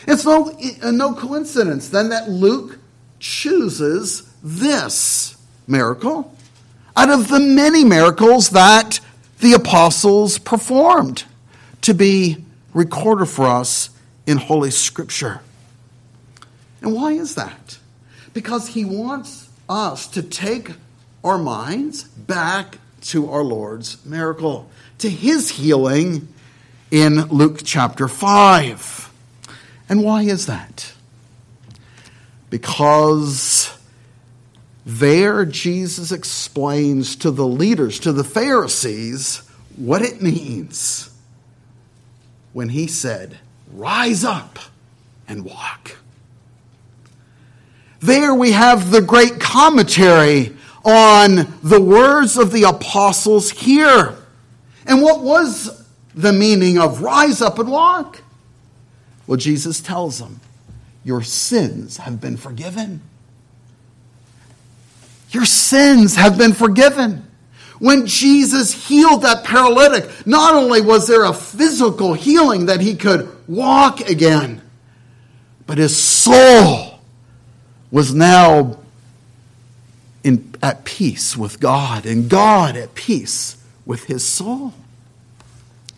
It's 0.08 0.26
no, 0.26 0.52
uh, 0.82 0.92
no 0.92 1.14
coincidence 1.14 1.90
then 1.90 2.10
that 2.10 2.30
Luke 2.30 2.80
chooses 3.20 4.32
this 4.44 5.38
miracle 5.68 6.36
out 6.96 7.10
of 7.10 7.28
the 7.28 7.40
many 7.40 7.84
miracles 7.84 8.50
that 8.52 9.00
the 9.40 9.54
apostles 9.54 10.38
performed 10.38 11.24
to 11.82 11.94
be 11.94 12.38
recorded 12.74 13.26
for 13.28 13.48
us 13.48 13.90
in 14.26 14.38
Holy 14.38 14.72
Scripture. 14.72 15.42
And 16.82 16.94
why 16.94 17.14
is 17.14 17.36
that? 17.36 17.78
Because 18.34 18.68
he 18.70 18.86
wants 18.86 19.50
us 19.68 20.08
to 20.08 20.22
take 20.22 20.72
our 21.24 21.38
minds 21.38 22.04
back 22.04 22.78
to 23.02 23.30
our 23.30 23.44
Lord's 23.44 24.04
miracle, 24.06 24.70
to 25.00 25.10
his 25.10 25.50
healing 25.50 26.28
in 26.92 27.22
Luke 27.28 27.62
chapter 27.64 28.08
5. 28.08 29.05
And 29.88 30.04
why 30.04 30.24
is 30.24 30.46
that? 30.46 30.94
Because 32.50 33.78
there 34.86 35.46
Jesus 35.46 36.12
explains 36.12 37.16
to 37.18 37.32
the 37.32 37.48
leaders, 37.48 38.00
to 38.02 38.12
the 38.12 38.24
Pharisees, 38.24 39.44
what 39.76 40.02
it 40.02 40.22
means 40.22 41.10
when 42.54 42.70
he 42.70 42.88
said, 42.88 43.40
Rise 43.74 44.24
up 44.24 44.60
and 45.28 45.44
walk. 45.44 45.98
There 48.00 48.34
we 48.34 48.52
have 48.52 48.92
the 48.92 49.02
great 49.02 49.40
commentary 49.40 50.56
on 50.84 51.52
the 51.64 51.82
words 51.82 52.38
of 52.38 52.52
the 52.52 52.64
apostles 52.64 53.50
here. 53.50 54.16
And 54.86 55.02
what 55.02 55.22
was 55.22 55.84
the 56.14 56.32
meaning 56.32 56.78
of 56.78 57.02
rise 57.02 57.42
up 57.42 57.58
and 57.58 57.70
walk? 57.70 58.22
Well, 59.28 59.38
Jesus 59.38 59.82
tells 59.82 60.20
them, 60.20 60.40
Your 61.04 61.22
sins 61.22 61.98
have 61.98 62.22
been 62.22 62.38
forgiven. 62.38 63.02
Your 65.32 65.46
sins 65.46 66.16
have 66.16 66.38
been 66.38 66.54
forgiven. 66.54 67.30
When 67.80 68.06
Jesus 68.06 68.88
healed 68.88 69.24
that 69.24 69.44
paralytic, 69.44 70.26
not 70.26 70.56
only 70.56 70.80
was 70.82 71.08
there 71.08 71.26
a 71.26 71.34
physical 71.34 72.14
healing 72.14 72.68
that 72.68 72.80
he 72.80 72.96
could 72.96 73.30
walk 73.48 74.00
again, 74.02 74.62
but 75.68 75.78
his 75.78 75.98
soul 75.98 77.00
was 77.92 78.14
now 78.14 78.78
in, 80.24 80.56
at 80.64 80.86
peace 80.86 81.36
with 81.36 81.60
God, 81.60 82.06
and 82.06 82.30
God 82.30 82.78
at 82.78 82.96
peace 82.96 83.58
with 83.86 84.06
his 84.06 84.24
soul. 84.24 84.74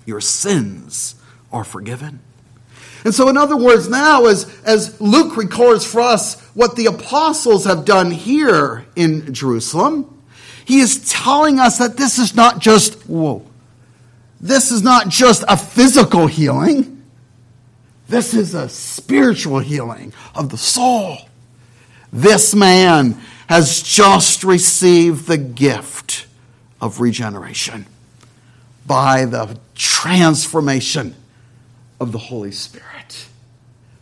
Your 0.06 0.22
sins 0.22 1.16
are 1.52 1.64
forgiven. 1.64 2.20
And 3.04 3.14
so, 3.14 3.30
in 3.30 3.38
other 3.38 3.58
words, 3.58 3.88
now 3.88 4.26
as, 4.26 4.46
as 4.64 5.00
Luke 5.00 5.38
records 5.38 5.86
for 5.86 6.02
us 6.02 6.42
what 6.54 6.76
the 6.76 6.88
apostles 6.88 7.66
have 7.66 7.86
done 7.86 8.12
here 8.12 8.86
in 8.96 9.34
Jerusalem, 9.34 10.22
he 10.66 10.80
is 10.80 11.10
telling 11.10 11.60
us 11.60 11.78
that 11.78 11.96
this 11.98 12.18
is 12.18 12.36
not 12.36 12.60
just, 12.60 12.96
whoa, 13.08 13.46
this 14.42 14.72
is 14.72 14.84
not 14.84 15.10
just 15.10 15.44
a 15.48 15.56
physical 15.58 16.28
healing. 16.28 17.04
This 18.10 18.34
is 18.34 18.54
a 18.54 18.70
spiritual 18.70 19.60
healing 19.60 20.14
of 20.36 20.50
the 20.50 20.58
soul. 20.58 21.18
This 22.12 22.54
man 22.54 23.20
has 23.48 23.82
just 23.82 24.44
received 24.44 25.28
the 25.28 25.38
gift 25.38 26.28
of 26.82 27.00
regeneration 27.00 27.86
by 28.86 29.26
the 29.26 29.58
transformation 29.76 31.16
of 32.00 32.12
the 32.12 32.18
Holy 32.18 32.52
Spirit. 32.52 33.28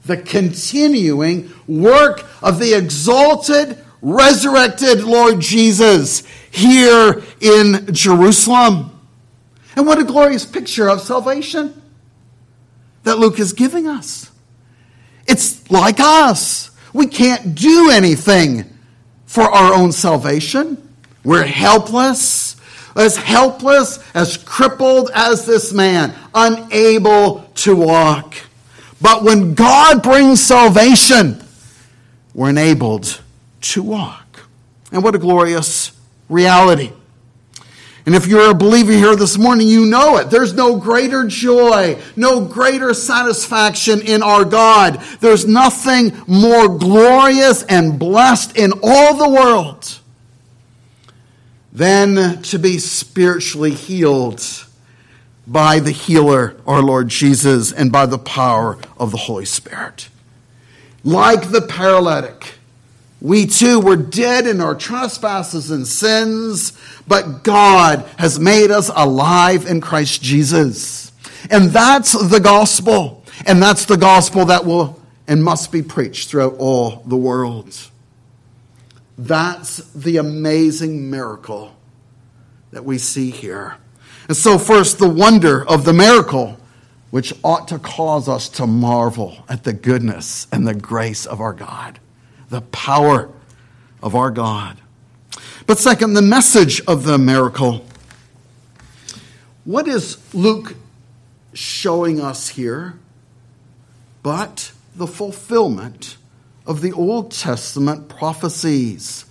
The 0.05 0.17
continuing 0.17 1.51
work 1.67 2.25
of 2.41 2.59
the 2.59 2.73
exalted, 2.73 3.77
resurrected 4.01 5.03
Lord 5.03 5.39
Jesus 5.39 6.23
here 6.51 7.23
in 7.41 7.93
Jerusalem. 7.93 8.91
And 9.75 9.85
what 9.85 9.99
a 9.99 10.03
glorious 10.03 10.45
picture 10.45 10.89
of 10.89 11.01
salvation 11.01 11.81
that 13.03 13.19
Luke 13.19 13.39
is 13.39 13.53
giving 13.53 13.87
us. 13.87 14.31
It's 15.27 15.69
like 15.71 15.99
us. 15.99 16.71
We 16.93 17.07
can't 17.07 17.55
do 17.55 17.89
anything 17.91 18.65
for 19.25 19.43
our 19.43 19.73
own 19.73 19.91
salvation. 19.91 20.93
We're 21.23 21.45
helpless, 21.45 22.55
as 22.95 23.17
helpless, 23.17 23.99
as 24.13 24.37
crippled 24.37 25.11
as 25.13 25.45
this 25.45 25.73
man, 25.73 26.15
unable 26.35 27.49
to 27.55 27.75
walk. 27.75 28.35
But 29.01 29.23
when 29.23 29.53
God 29.55 30.03
brings 30.03 30.43
salvation, 30.43 31.41
we're 32.33 32.49
enabled 32.49 33.21
to 33.61 33.81
walk. 33.81 34.41
And 34.91 35.03
what 35.03 35.15
a 35.15 35.17
glorious 35.17 35.91
reality. 36.29 36.91
And 38.05 38.13
if 38.13 38.27
you're 38.27 38.51
a 38.51 38.53
believer 38.53 38.91
here 38.91 39.15
this 39.15 39.37
morning, 39.37 39.67
you 39.67 39.85
know 39.85 40.17
it. 40.17 40.29
There's 40.29 40.53
no 40.53 40.77
greater 40.77 41.25
joy, 41.25 41.99
no 42.15 42.45
greater 42.45 42.93
satisfaction 42.93 44.01
in 44.01 44.21
our 44.21 44.45
God. 44.45 45.01
There's 45.21 45.47
nothing 45.47 46.15
more 46.27 46.67
glorious 46.67 47.63
and 47.63 47.97
blessed 47.97 48.57
in 48.57 48.73
all 48.83 49.15
the 49.15 49.29
world 49.29 49.99
than 51.73 52.41
to 52.43 52.59
be 52.59 52.77
spiritually 52.77 53.71
healed 53.71 54.64
by 55.47 55.79
the 55.79 55.91
healer, 55.91 56.55
our 56.65 56.81
Lord 56.81 57.09
Jesus, 57.09 57.71
and 57.71 57.91
by 57.91 58.05
the 58.05 58.17
power 58.17 58.77
of 58.97 59.11
the 59.11 59.17
Holy 59.17 59.45
Spirit. 59.45 60.09
Like 61.03 61.51
the 61.51 61.61
paralytic, 61.61 62.55
we 63.21 63.45
too 63.45 63.79
were 63.79 63.95
dead 63.95 64.47
in 64.47 64.59
our 64.59 64.75
trespasses 64.75 65.71
and 65.71 65.87
sins, 65.87 66.73
but 67.07 67.43
God 67.43 68.07
has 68.17 68.39
made 68.39 68.71
us 68.71 68.89
alive 68.95 69.65
in 69.65 69.81
Christ 69.81 70.21
Jesus. 70.21 71.11
And 71.49 71.69
that's 71.69 72.11
the 72.11 72.39
gospel. 72.39 73.23
And 73.45 73.61
that's 73.61 73.85
the 73.85 73.97
gospel 73.97 74.45
that 74.45 74.65
will 74.65 74.99
and 75.27 75.43
must 75.43 75.71
be 75.71 75.81
preached 75.81 76.29
throughout 76.29 76.55
all 76.57 77.03
the 77.05 77.17
world. 77.17 77.75
That's 79.17 79.77
the 79.93 80.17
amazing 80.17 81.09
miracle 81.09 81.75
that 82.71 82.83
we 82.83 82.97
see 82.97 83.31
here. 83.31 83.77
And 84.27 84.37
so, 84.37 84.57
first, 84.57 84.99
the 84.99 85.09
wonder 85.09 85.67
of 85.67 85.85
the 85.85 85.93
miracle, 85.93 86.57
which 87.11 87.33
ought 87.43 87.67
to 87.69 87.79
cause 87.79 88.27
us 88.27 88.49
to 88.49 88.67
marvel 88.67 89.45
at 89.47 89.63
the 89.63 89.73
goodness 89.73 90.47
and 90.51 90.67
the 90.67 90.73
grace 90.73 91.25
of 91.25 91.39
our 91.39 91.53
God 91.53 91.99
the 92.49 92.61
power 92.61 93.29
of 94.01 94.15
our 94.15 94.31
God. 94.31 94.77
But 95.67 95.77
second, 95.79 96.13
the 96.13 96.21
message 96.21 96.81
of 96.81 97.03
the 97.03 97.17
miracle. 97.17 97.85
What 99.63 99.87
is 99.87 100.17
Luke 100.33 100.75
showing 101.53 102.21
us 102.21 102.49
here 102.49 102.99
but 104.21 104.71
the 104.95 105.07
fulfillment 105.07 106.17
of 106.65 106.81
the 106.81 106.91
Old 106.91 107.31
Testament 107.31 108.09
prophecies, 108.09 109.25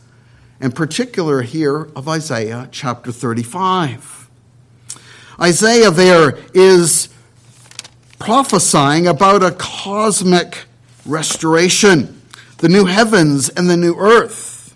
in 0.61 0.73
particular 0.73 1.43
here 1.43 1.89
of 1.97 2.09
Isaiah 2.09 2.69
chapter 2.71 3.11
35? 3.13 4.24
Isaiah 5.41 5.91
there 5.91 6.39
is 6.53 7.09
prophesying 8.19 9.07
about 9.07 9.43
a 9.43 9.51
cosmic 9.53 10.65
restoration 11.05 12.23
the 12.59 12.69
new 12.69 12.87
heavens 12.87 13.51
and 13.51 13.69
the 13.69 13.77
new 13.77 13.95
earth. 13.97 14.75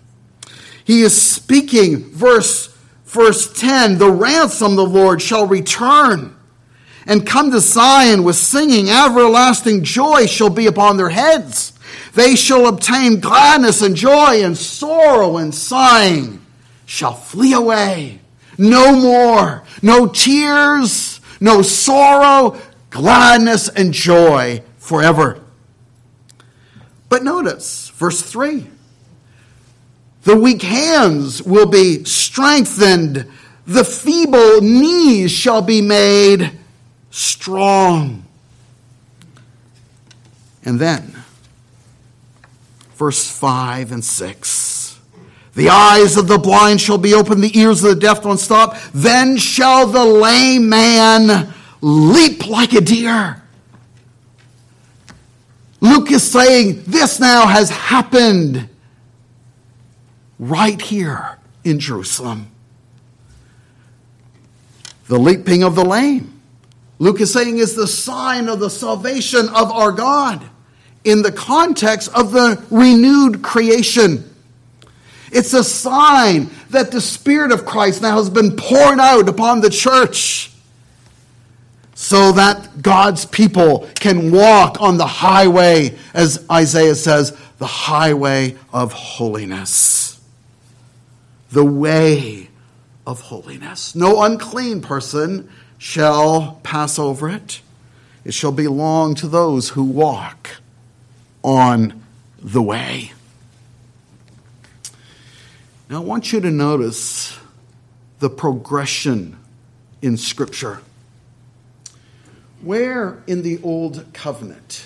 He 0.83 1.01
is 1.01 1.19
speaking, 1.19 2.11
verse, 2.11 2.67
verse 3.05 3.51
10 3.53 3.97
the 3.97 4.11
ransom 4.11 4.75
the 4.75 4.85
Lord 4.85 5.21
shall 5.21 5.47
return 5.47 6.35
and 7.09 7.25
come 7.25 7.49
to 7.51 7.59
Zion 7.59 8.23
with 8.23 8.35
singing, 8.35 8.89
everlasting 8.89 9.83
joy 9.83 10.27
shall 10.27 10.51
be 10.51 10.67
upon 10.67 10.97
their 10.97 11.09
heads. 11.09 11.73
They 12.13 12.35
shall 12.35 12.67
obtain 12.67 13.19
gladness 13.19 13.81
and 13.81 13.95
joy, 13.95 14.43
and 14.43 14.55
sorrow 14.55 15.37
and 15.37 15.53
sighing 15.53 16.45
shall 16.85 17.15
flee 17.15 17.53
away. 17.53 18.18
No 18.59 18.93
more. 18.93 19.63
No 19.81 20.05
tears, 20.05 21.21
no 21.39 21.61
sorrow, 21.61 22.59
gladness 22.89 23.69
and 23.69 23.93
joy 23.93 24.61
forever. 24.77 25.39
But 27.07 27.23
notice, 27.23 27.89
verse 27.89 28.21
3 28.21 28.67
the 30.23 30.35
weak 30.35 30.61
hands 30.61 31.41
will 31.41 31.65
be 31.65 32.03
strengthened, 32.03 33.25
the 33.65 33.85
feeble 33.85 34.61
knees 34.61 35.31
shall 35.31 35.61
be 35.61 35.81
made 35.81 36.51
strong. 37.09 38.25
And 40.65 40.79
then, 40.79 41.23
verse 42.95 43.31
5 43.31 43.93
and 43.93 44.03
6. 44.03 44.78
The 45.55 45.69
eyes 45.69 46.15
of 46.15 46.27
the 46.27 46.37
blind 46.37 46.79
shall 46.79 46.97
be 46.97 47.13
opened, 47.13 47.43
the 47.43 47.57
ears 47.57 47.83
of 47.83 47.95
the 47.95 47.99
deaf 47.99 48.23
unstop. 48.25 48.77
Then 48.93 49.37
shall 49.37 49.87
the 49.87 50.05
lame 50.05 50.69
man 50.69 51.53
leap 51.81 52.47
like 52.47 52.73
a 52.73 52.81
deer. 52.81 53.41
Luke 55.81 56.11
is 56.11 56.29
saying 56.29 56.83
this 56.85 57.19
now 57.19 57.47
has 57.47 57.69
happened 57.69 58.69
right 60.37 60.81
here 60.81 61.37
in 61.63 61.79
Jerusalem. 61.79 62.47
The 65.07 65.17
leaping 65.17 65.63
of 65.63 65.75
the 65.75 65.83
lame, 65.83 66.41
Luke 66.99 67.21
is 67.21 67.33
saying, 67.33 67.57
is 67.57 67.75
the 67.75 67.87
sign 67.87 68.47
of 68.49 68.59
the 68.59 68.69
salvation 68.69 69.49
of 69.49 69.71
our 69.71 69.91
God 69.91 70.47
in 71.03 71.21
the 71.21 71.31
context 71.31 72.09
of 72.13 72.31
the 72.31 72.63
renewed 72.69 73.41
creation. 73.41 74.28
It's 75.31 75.53
a 75.53 75.63
sign 75.63 76.49
that 76.69 76.91
the 76.91 77.01
Spirit 77.01 77.51
of 77.51 77.65
Christ 77.65 78.01
now 78.01 78.17
has 78.17 78.29
been 78.29 78.55
poured 78.55 78.99
out 78.99 79.29
upon 79.29 79.61
the 79.61 79.69
church 79.69 80.51
so 81.93 82.31
that 82.31 82.81
God's 82.81 83.25
people 83.25 83.89
can 83.95 84.31
walk 84.31 84.81
on 84.81 84.97
the 84.97 85.05
highway, 85.05 85.97
as 86.13 86.45
Isaiah 86.49 86.95
says, 86.95 87.37
the 87.57 87.67
highway 87.67 88.55
of 88.71 88.93
holiness. 88.93 90.21
The 91.51 91.65
way 91.65 92.49
of 93.05 93.19
holiness. 93.19 93.95
No 93.95 94.23
unclean 94.23 94.81
person 94.81 95.49
shall 95.77 96.59
pass 96.63 96.97
over 96.97 97.27
it. 97.29 97.61
It 98.23 98.33
shall 98.33 98.51
belong 98.51 99.15
to 99.15 99.27
those 99.27 99.69
who 99.69 99.83
walk 99.83 100.57
on 101.43 102.03
the 102.41 102.61
way. 102.61 103.11
Now, 105.89 105.97
I 105.97 106.05
want 106.05 106.31
you 106.31 106.39
to 106.41 106.51
notice 106.51 107.35
the 108.19 108.29
progression 108.29 109.39
in 110.03 110.17
Scripture. 110.17 110.83
Where 112.61 113.23
in 113.25 113.41
the 113.41 113.59
Old 113.63 114.05
Covenant 114.13 114.85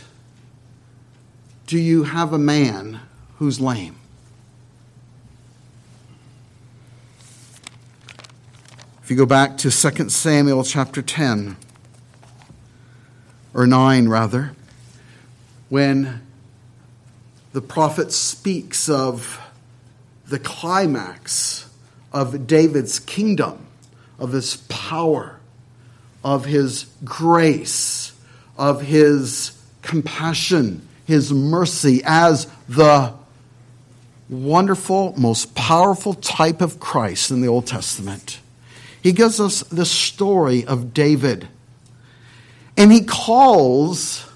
do 1.67 1.77
you 1.77 2.03
have 2.03 2.31
a 2.31 2.37
man 2.37 3.01
who's 3.37 3.59
lame? 3.59 3.97
If 9.03 9.11
you 9.11 9.17
go 9.17 9.25
back 9.25 9.57
to 9.57 9.69
2 9.69 10.07
Samuel 10.07 10.63
chapter 10.63 11.01
10, 11.01 11.57
or 13.53 13.67
9 13.67 14.07
rather, 14.07 14.55
when 15.67 16.21
the 17.51 17.61
prophet 17.61 18.13
speaks 18.13 18.87
of 18.87 19.42
the 20.27 20.39
climax 20.39 21.69
of 22.11 22.47
David's 22.47 22.99
kingdom, 22.99 23.65
of 24.19 24.31
his 24.31 24.57
power 24.69 25.39
of 26.23 26.45
his 26.45 26.85
grace, 27.03 28.13
of 28.57 28.81
his 28.81 29.59
compassion, 29.81 30.87
his 31.05 31.33
mercy 31.33 32.01
as 32.05 32.47
the 32.69 33.13
wonderful, 34.29 35.13
most 35.17 35.53
powerful 35.53 36.13
type 36.13 36.61
of 36.61 36.79
Christ 36.79 37.29
in 37.29 37.41
the 37.41 37.47
Old 37.47 37.67
Testament. 37.67 38.39
He 39.01 39.11
gives 39.11 39.39
us 39.39 39.61
the 39.63 39.85
story 39.85 40.65
of 40.65 40.93
David. 40.93 41.49
And 42.77 42.91
he 42.91 43.03
calls, 43.03 44.27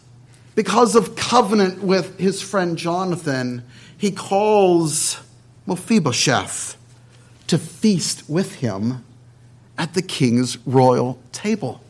because 0.56 0.96
of 0.96 1.16
covenant 1.16 1.82
with 1.82 2.20
his 2.20 2.42
friend 2.42 2.78
Jonathan, 2.78 3.64
he 3.98 4.12
calls 4.12 5.20
Mephibosheth 5.68 6.76
to 7.48 7.58
feast 7.58 8.30
with 8.30 8.56
him 8.56 9.04
at 9.78 9.94
the 9.94 10.02
king's 10.02 10.58
royal 10.66 11.20
table. 11.32 11.82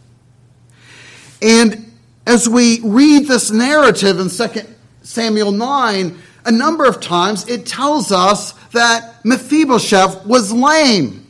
And 1.41 1.91
as 2.25 2.49
we 2.49 2.81
read 2.81 3.27
this 3.27 3.51
narrative 3.51 4.19
in 4.19 4.29
2 4.29 4.61
Samuel 5.03 5.51
9, 5.51 6.17
a 6.45 6.51
number 6.51 6.85
of 6.85 6.99
times 6.99 7.47
it 7.47 7.65
tells 7.65 8.11
us 8.11 8.51
that 8.71 9.23
Mephibosheth 9.23 10.25
was 10.25 10.51
lame. 10.51 11.27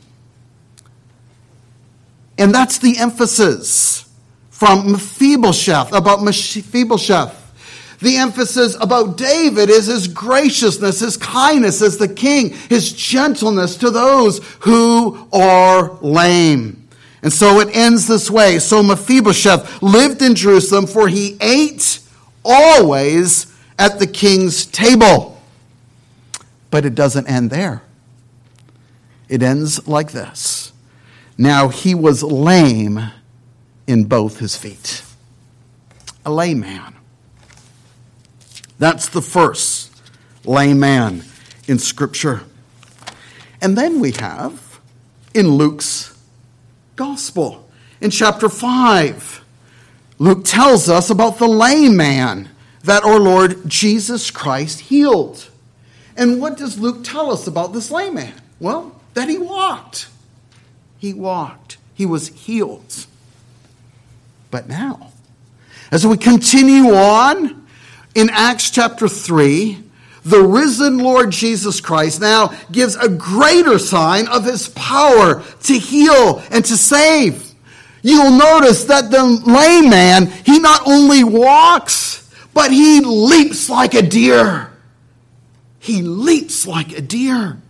And 2.38 2.54
that's 2.54 2.78
the 2.78 2.98
emphasis 2.98 4.08
from 4.50 4.92
Mephibosheth 4.92 5.92
about 5.92 6.22
Mephibosheth. 6.22 7.47
The 8.00 8.16
emphasis 8.16 8.76
about 8.80 9.16
David 9.16 9.70
is 9.70 9.86
his 9.86 10.06
graciousness, 10.06 11.00
his 11.00 11.16
kindness 11.16 11.82
as 11.82 11.98
the 11.98 12.08
king, 12.08 12.50
his 12.50 12.92
gentleness 12.92 13.76
to 13.78 13.90
those 13.90 14.38
who 14.60 15.28
are 15.32 15.94
lame. 16.00 16.88
And 17.22 17.32
so 17.32 17.58
it 17.58 17.74
ends 17.74 18.06
this 18.06 18.30
way. 18.30 18.60
So 18.60 18.82
Mephibosheth 18.82 19.82
lived 19.82 20.22
in 20.22 20.36
Jerusalem, 20.36 20.86
for 20.86 21.08
he 21.08 21.36
ate 21.40 21.98
always 22.44 23.52
at 23.78 23.98
the 23.98 24.06
king's 24.06 24.64
table. 24.64 25.40
But 26.70 26.84
it 26.84 26.94
doesn't 26.94 27.26
end 27.26 27.50
there. 27.50 27.82
It 29.28 29.42
ends 29.42 29.88
like 29.88 30.12
this. 30.12 30.72
Now 31.36 31.68
he 31.68 31.94
was 31.94 32.22
lame 32.22 33.10
in 33.86 34.04
both 34.04 34.38
his 34.38 34.56
feet. 34.56 35.02
A 36.24 36.30
lame 36.30 36.60
man. 36.60 36.94
That's 38.78 39.08
the 39.08 39.22
first 39.22 39.92
layman 40.44 41.24
in 41.66 41.78
Scripture. 41.78 42.42
And 43.60 43.76
then 43.76 44.00
we 44.00 44.12
have 44.12 44.80
in 45.34 45.48
Luke's 45.50 46.16
Gospel, 46.96 47.68
in 48.00 48.10
chapter 48.10 48.48
5, 48.48 49.44
Luke 50.18 50.44
tells 50.44 50.88
us 50.88 51.10
about 51.10 51.38
the 51.38 51.46
layman 51.46 52.48
that 52.82 53.04
our 53.04 53.20
Lord 53.20 53.68
Jesus 53.68 54.30
Christ 54.30 54.80
healed. 54.80 55.48
And 56.16 56.40
what 56.40 56.56
does 56.56 56.78
Luke 56.78 57.04
tell 57.04 57.30
us 57.30 57.46
about 57.46 57.72
this 57.72 57.90
layman? 57.90 58.32
Well, 58.58 59.00
that 59.14 59.28
he 59.28 59.38
walked. 59.38 60.08
He 60.98 61.12
walked. 61.12 61.76
He 61.94 62.06
was 62.06 62.28
healed. 62.28 63.06
But 64.50 64.68
now, 64.68 65.12
as 65.92 66.06
we 66.06 66.16
continue 66.16 66.94
on, 66.94 67.66
in 68.18 68.30
Acts 68.30 68.70
chapter 68.70 69.08
3, 69.08 69.78
the 70.24 70.42
risen 70.42 70.98
Lord 70.98 71.30
Jesus 71.30 71.80
Christ 71.80 72.20
now 72.20 72.52
gives 72.72 72.96
a 72.96 73.08
greater 73.08 73.78
sign 73.78 74.26
of 74.26 74.44
his 74.44 74.68
power 74.70 75.42
to 75.62 75.72
heal 75.74 76.42
and 76.50 76.64
to 76.64 76.76
save. 76.76 77.54
You'll 78.02 78.36
notice 78.36 78.84
that 78.84 79.10
the 79.10 79.22
lame 79.22 79.90
man, 79.90 80.26
he 80.44 80.58
not 80.58 80.86
only 80.86 81.22
walks, 81.22 82.28
but 82.52 82.72
he 82.72 83.00
leaps 83.00 83.70
like 83.70 83.94
a 83.94 84.02
deer. 84.02 84.72
He 85.78 86.02
leaps 86.02 86.66
like 86.66 86.92
a 86.92 87.00
deer. 87.00 87.60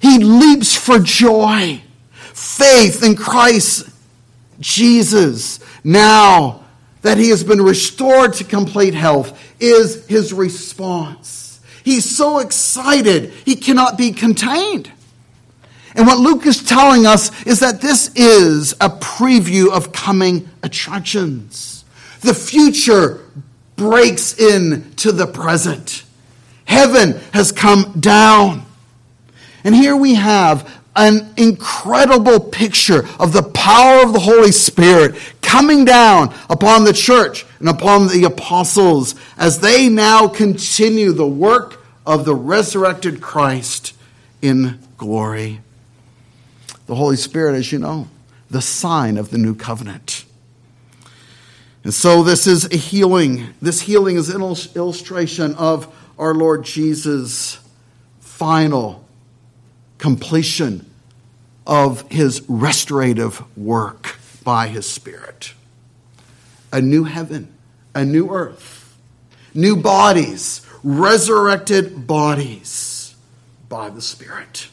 He 0.00 0.18
leaps 0.18 0.74
for 0.76 0.98
joy. 0.98 1.82
Faith 2.10 3.04
in 3.04 3.16
Christ 3.16 3.88
Jesus 4.60 5.60
now 5.84 6.64
that 7.02 7.18
he 7.18 7.30
has 7.30 7.44
been 7.44 7.62
restored 7.62 8.34
to 8.34 8.44
complete 8.44 8.94
health 8.94 9.40
is 9.60 10.06
his 10.06 10.32
response. 10.32 11.60
He's 11.84 12.04
so 12.04 12.38
excited, 12.38 13.32
he 13.44 13.56
cannot 13.56 13.96
be 13.96 14.12
contained. 14.12 14.90
And 15.94 16.06
what 16.06 16.18
Luke 16.18 16.46
is 16.46 16.62
telling 16.62 17.06
us 17.06 17.44
is 17.44 17.60
that 17.60 17.80
this 17.80 18.12
is 18.14 18.72
a 18.74 18.88
preview 18.88 19.70
of 19.70 19.92
coming 19.92 20.48
attractions. 20.62 21.84
The 22.20 22.34
future 22.34 23.20
breaks 23.76 24.34
into 24.38 25.12
the 25.12 25.26
present. 25.26 26.04
Heaven 26.66 27.18
has 27.32 27.52
come 27.52 27.94
down. 27.98 28.66
And 29.64 29.74
here 29.74 29.96
we 29.96 30.14
have 30.14 30.77
an 30.98 31.32
incredible 31.36 32.40
picture 32.40 33.06
of 33.20 33.32
the 33.32 33.42
power 33.42 34.02
of 34.02 34.12
the 34.12 34.18
Holy 34.18 34.50
Spirit 34.50 35.14
coming 35.40 35.84
down 35.84 36.34
upon 36.50 36.84
the 36.84 36.92
church 36.92 37.46
and 37.60 37.68
upon 37.68 38.08
the 38.08 38.24
apostles 38.24 39.14
as 39.36 39.60
they 39.60 39.88
now 39.88 40.26
continue 40.26 41.12
the 41.12 41.26
work 41.26 41.80
of 42.04 42.24
the 42.24 42.34
resurrected 42.34 43.20
Christ 43.20 43.94
in 44.42 44.80
glory. 44.96 45.60
The 46.86 46.96
Holy 46.96 47.16
Spirit, 47.16 47.54
as 47.54 47.70
you 47.70 47.78
know, 47.78 48.08
the 48.50 48.60
sign 48.60 49.18
of 49.18 49.30
the 49.30 49.38
new 49.38 49.54
covenant. 49.54 50.24
And 51.84 51.94
so 51.94 52.24
this 52.24 52.46
is 52.48 52.64
a 52.64 52.76
healing. 52.76 53.54
This 53.62 53.82
healing 53.82 54.16
is 54.16 54.30
an 54.30 54.42
illustration 54.74 55.54
of 55.54 55.94
our 56.18 56.34
Lord 56.34 56.64
Jesus' 56.64 57.60
final 58.18 59.04
completion 59.98 60.87
of 61.68 62.10
his 62.10 62.42
restorative 62.48 63.44
work 63.56 64.16
by 64.42 64.68
his 64.68 64.88
Spirit. 64.88 65.52
A 66.72 66.80
new 66.80 67.04
heaven, 67.04 67.54
a 67.94 68.04
new 68.04 68.30
earth, 68.30 68.96
new 69.54 69.76
bodies, 69.76 70.66
resurrected 70.82 72.06
bodies 72.06 73.14
by 73.68 73.90
the 73.90 74.00
Spirit. 74.00 74.68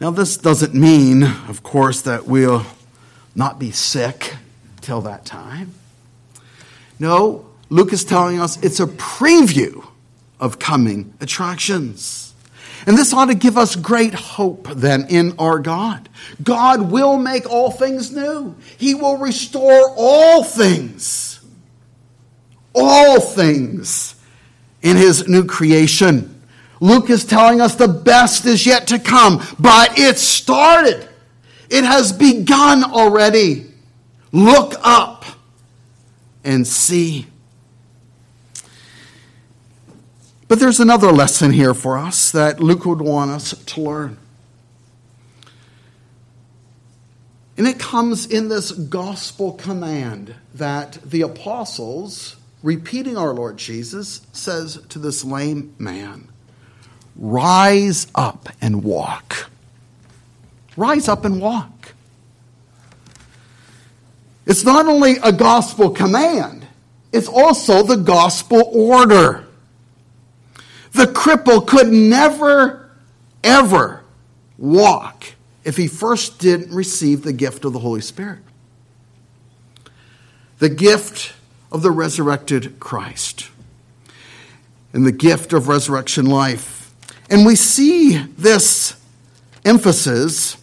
Now, 0.00 0.10
this 0.10 0.36
doesn't 0.36 0.74
mean, 0.74 1.24
of 1.24 1.62
course, 1.62 2.00
that 2.02 2.26
we'll 2.26 2.64
not 3.34 3.58
be 3.58 3.72
sick 3.72 4.36
till 4.80 5.00
that 5.00 5.24
time. 5.24 5.74
No, 6.98 7.46
Luke 7.70 7.92
is 7.92 8.04
telling 8.04 8.40
us 8.40 8.62
it's 8.62 8.78
a 8.78 8.86
preview 8.86 9.84
of 10.38 10.58
coming 10.58 11.14
attractions. 11.20 12.23
And 12.86 12.98
this 12.98 13.12
ought 13.14 13.26
to 13.26 13.34
give 13.34 13.56
us 13.56 13.76
great 13.76 14.14
hope 14.14 14.68
then 14.68 15.06
in 15.08 15.34
our 15.38 15.58
God. 15.58 16.08
God 16.42 16.90
will 16.90 17.16
make 17.16 17.50
all 17.50 17.70
things 17.70 18.12
new. 18.12 18.56
He 18.76 18.94
will 18.94 19.16
restore 19.16 19.94
all 19.96 20.44
things. 20.44 21.40
All 22.74 23.20
things 23.20 24.14
in 24.82 24.96
his 24.96 25.26
new 25.28 25.44
creation. 25.44 26.42
Luke 26.80 27.08
is 27.08 27.24
telling 27.24 27.60
us 27.60 27.76
the 27.76 27.88
best 27.88 28.44
is 28.44 28.66
yet 28.66 28.88
to 28.88 28.98
come, 28.98 29.42
but 29.58 29.98
it 29.98 30.18
started. 30.18 31.08
It 31.70 31.84
has 31.84 32.12
begun 32.12 32.84
already. 32.84 33.72
Look 34.32 34.74
up 34.82 35.24
and 36.44 36.66
see. 36.66 37.26
But 40.46 40.60
there's 40.60 40.80
another 40.80 41.10
lesson 41.10 41.52
here 41.52 41.74
for 41.74 41.96
us 41.96 42.30
that 42.32 42.60
Luke 42.60 42.84
would 42.84 43.00
want 43.00 43.30
us 43.30 43.52
to 43.64 43.80
learn. 43.80 44.18
And 47.56 47.66
it 47.66 47.78
comes 47.78 48.26
in 48.26 48.48
this 48.48 48.72
gospel 48.72 49.52
command 49.52 50.34
that 50.54 50.98
the 51.04 51.22
apostles, 51.22 52.36
repeating 52.62 53.16
our 53.16 53.32
Lord 53.32 53.56
Jesus, 53.56 54.26
says 54.32 54.80
to 54.88 54.98
this 54.98 55.24
lame 55.24 55.74
man, 55.78 56.28
Rise 57.16 58.08
up 58.14 58.48
and 58.60 58.82
walk. 58.82 59.48
Rise 60.76 61.08
up 61.08 61.24
and 61.24 61.40
walk. 61.40 61.94
It's 64.46 64.64
not 64.64 64.86
only 64.86 65.16
a 65.22 65.32
gospel 65.32 65.90
command, 65.90 66.66
it's 67.12 67.28
also 67.28 67.84
the 67.84 67.96
gospel 67.96 68.68
order. 68.72 69.46
The 70.94 71.06
cripple 71.06 71.66
could 71.66 71.88
never, 71.88 72.88
ever 73.42 74.04
walk 74.56 75.34
if 75.64 75.76
he 75.76 75.88
first 75.88 76.38
didn't 76.38 76.74
receive 76.74 77.22
the 77.22 77.32
gift 77.32 77.64
of 77.64 77.72
the 77.72 77.80
Holy 77.80 78.00
Spirit. 78.00 78.38
The 80.58 80.68
gift 80.68 81.34
of 81.72 81.82
the 81.82 81.90
resurrected 81.90 82.78
Christ 82.78 83.50
and 84.92 85.04
the 85.04 85.12
gift 85.12 85.52
of 85.52 85.66
resurrection 85.66 86.26
life. 86.26 86.94
And 87.28 87.44
we 87.44 87.56
see 87.56 88.18
this 88.18 88.94
emphasis 89.64 90.56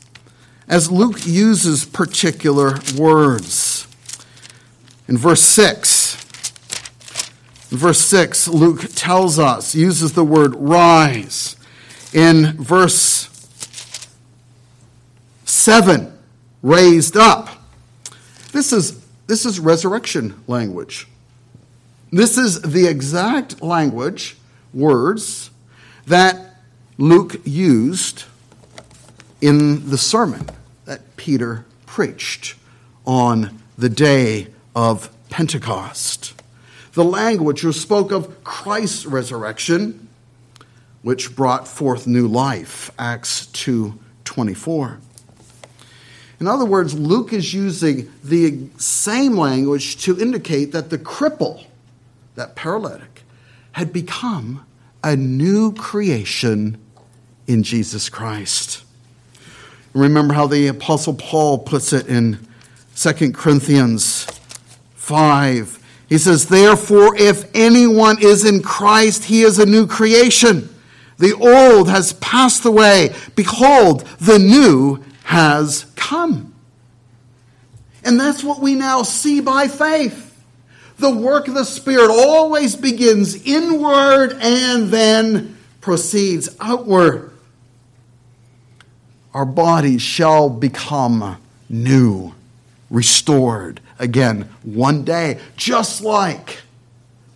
as 0.70 0.89
Luke 0.89 1.26
uses 1.26 1.84
particular 1.84 2.80
words. 2.98 3.86
In 5.10 5.17
verse 5.17 5.41
6, 5.41 6.01
verse 7.72 8.02
6, 8.02 8.50
Luke 8.50 8.86
tells 8.94 9.40
us, 9.40 9.74
uses 9.74 10.14
the 10.14 10.24
word 10.24 10.56
rise. 10.56 11.56
In 12.14 12.54
verse 12.62 13.30
7, 15.46 16.18
raised 16.62 17.16
up. 17.16 17.50
This 18.52 18.74
is, 18.74 19.04
this 19.28 19.46
is 19.46 19.60
resurrection 19.60 20.44
language. 20.48 21.08
This 22.12 22.38
is 22.38 22.62
the 22.62 22.88
exact 22.88 23.62
language, 23.62 24.36
words, 24.74 25.50
that 26.08 26.58
Luke 26.98 27.42
used 27.46 28.26
in 29.40 29.90
the 29.90 29.98
sermon 29.98 30.50
that 30.86 31.16
Peter 31.16 31.66
preached 31.86 32.56
on 33.06 33.58
the 33.78 33.90
day 33.90 34.48
of 34.76 35.10
Pentecost. 35.30 36.34
The 36.94 37.04
language 37.04 37.64
which 37.64 37.78
spoke 37.78 38.12
of 38.12 38.44
Christ's 38.44 39.06
resurrection, 39.06 40.10
which 41.02 41.36
brought 41.36 41.68
forth 41.68 42.06
new 42.06 42.28
life, 42.28 42.92
Acts 43.00 43.48
2:24. 43.54 44.98
In 46.40 46.48
other 46.48 46.66
words, 46.66 46.94
Luke 46.94 47.34
is 47.34 47.54
using 47.54 48.12
the 48.24 48.58
same 48.78 49.38
language 49.38 49.98
to 50.04 50.20
indicate 50.20 50.72
that 50.72 50.90
the 50.90 50.98
cripple, 50.98 51.66
that 52.36 52.56
paralytic, 52.56 53.24
had 53.74 53.94
become 53.94 54.66
a 55.04 55.16
new 55.16 55.72
creation 55.74 56.78
in 57.48 57.64
Jesus 57.64 58.10
Christ. 58.10 58.84
Remember 59.94 60.34
how 60.34 60.48
the 60.48 60.68
Apostle 60.68 61.14
Paul 61.14 61.60
puts 61.60 61.94
it 61.94 62.08
in 62.08 62.40
2 62.96 63.34
Corinthians 63.34 64.26
5. 64.96 65.81
He 66.12 66.17
says, 66.17 66.47
Therefore, 66.47 67.15
if 67.15 67.50
anyone 67.56 68.21
is 68.21 68.43
in 68.43 68.62
Christ, 68.62 69.24
he 69.24 69.43
is 69.43 69.58
a 69.58 69.65
new 69.65 69.88
creation. 69.88 70.69
The 71.17 71.34
old 71.34 71.89
has 71.89 72.13
passed 72.13 72.65
away. 72.65 73.15
Behold, 73.36 74.02
the 74.19 74.38
new 74.38 75.04
has 75.24 75.86
come. 75.95 76.54
And 78.04 78.19
that's 78.19 78.43
what 78.43 78.60
we 78.60 78.76
now 78.76 79.04
see 79.04 79.39
by 79.39 79.67
faith. 79.67 80.28
The 80.97 81.12
work 81.12 81.47
of 81.47 81.54
the 81.54 81.63
Spirit 81.63 82.12
always 82.12 82.76
begins 82.76 83.47
inward 83.47 84.34
and 84.41 84.89
then 84.89 85.58
proceeds 85.80 86.50
outward 86.60 87.32
our 89.34 89.45
bodies 89.45 90.02
shall 90.02 90.50
become 90.50 91.38
new, 91.69 92.34
restored 92.89 93.80
again 94.02 94.50
one 94.64 95.06
day, 95.06 95.40
just 95.56 96.02
like 96.02 96.62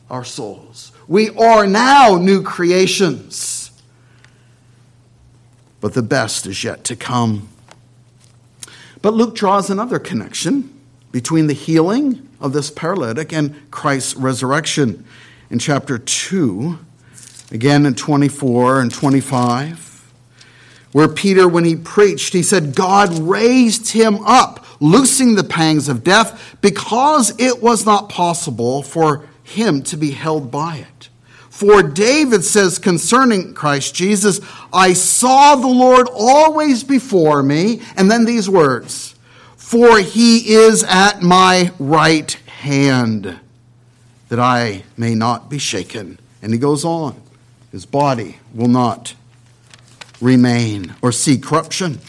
our 0.09 0.25
souls. 0.25 0.91
We 1.07 1.29
are 1.29 1.65
now 1.65 2.17
new 2.17 2.43
creations, 2.43 3.71
but 5.79 5.93
the 5.93 6.01
best 6.01 6.45
is 6.45 6.63
yet 6.63 6.83
to 6.85 6.95
come. 6.95 7.47
But 9.01 9.13
Luke 9.13 9.35
draws 9.35 9.69
another 9.69 9.99
connection 9.99 10.73
between 11.11 11.47
the 11.47 11.53
healing 11.53 12.27
of 12.41 12.51
this 12.51 12.71
paralytic 12.71 13.31
and 13.31 13.71
Christ's 13.71 14.15
resurrection 14.15 15.05
in 15.49 15.59
chapter 15.59 15.97
2, 15.97 16.79
again 17.51 17.85
in 17.85 17.93
24 17.93 18.81
and 18.81 18.91
25 18.91 19.85
where 20.95 21.09
Peter, 21.09 21.45
when 21.45 21.65
he 21.65 21.75
preached, 21.75 22.31
he 22.31 22.41
said, 22.41 22.73
God 22.73 23.19
raised 23.19 23.91
him 23.91 24.15
up, 24.23 24.64
loosing 24.79 25.35
the 25.35 25.43
pangs 25.43 25.89
of 25.89 26.03
death, 26.03 26.57
because 26.61 27.33
it 27.39 27.61
was 27.61 27.85
not 27.85 28.09
possible 28.09 28.83
for 28.83 29.27
him 29.43 29.81
to 29.83 29.97
be 29.97 30.11
held 30.11 30.51
by 30.51 30.77
it. 30.77 31.09
For 31.49 31.81
David 31.81 32.43
says 32.43 32.79
concerning 32.79 33.53
Christ 33.53 33.95
Jesus, 33.95 34.41
I 34.73 34.91
saw 34.91 35.55
the 35.55 35.67
Lord 35.67 36.09
always 36.13 36.83
before 36.83 37.41
me. 37.41 37.81
And 37.95 38.11
then 38.11 38.25
these 38.25 38.49
words, 38.49 39.15
for 39.55 39.99
he 39.99 40.53
is 40.53 40.83
at 40.83 41.21
my 41.21 41.71
right 41.79 42.33
hand, 42.33 43.39
that 44.27 44.39
I 44.39 44.83
may 44.97 45.15
not 45.15 45.49
be 45.49 45.57
shaken. 45.57 46.19
And 46.41 46.51
he 46.51 46.59
goes 46.59 46.83
on, 46.83 47.21
his 47.71 47.85
body 47.85 48.35
will 48.53 48.67
not 48.67 49.15
remain 50.19 50.95
or 51.01 51.13
see 51.13 51.37
corruption. 51.37 51.99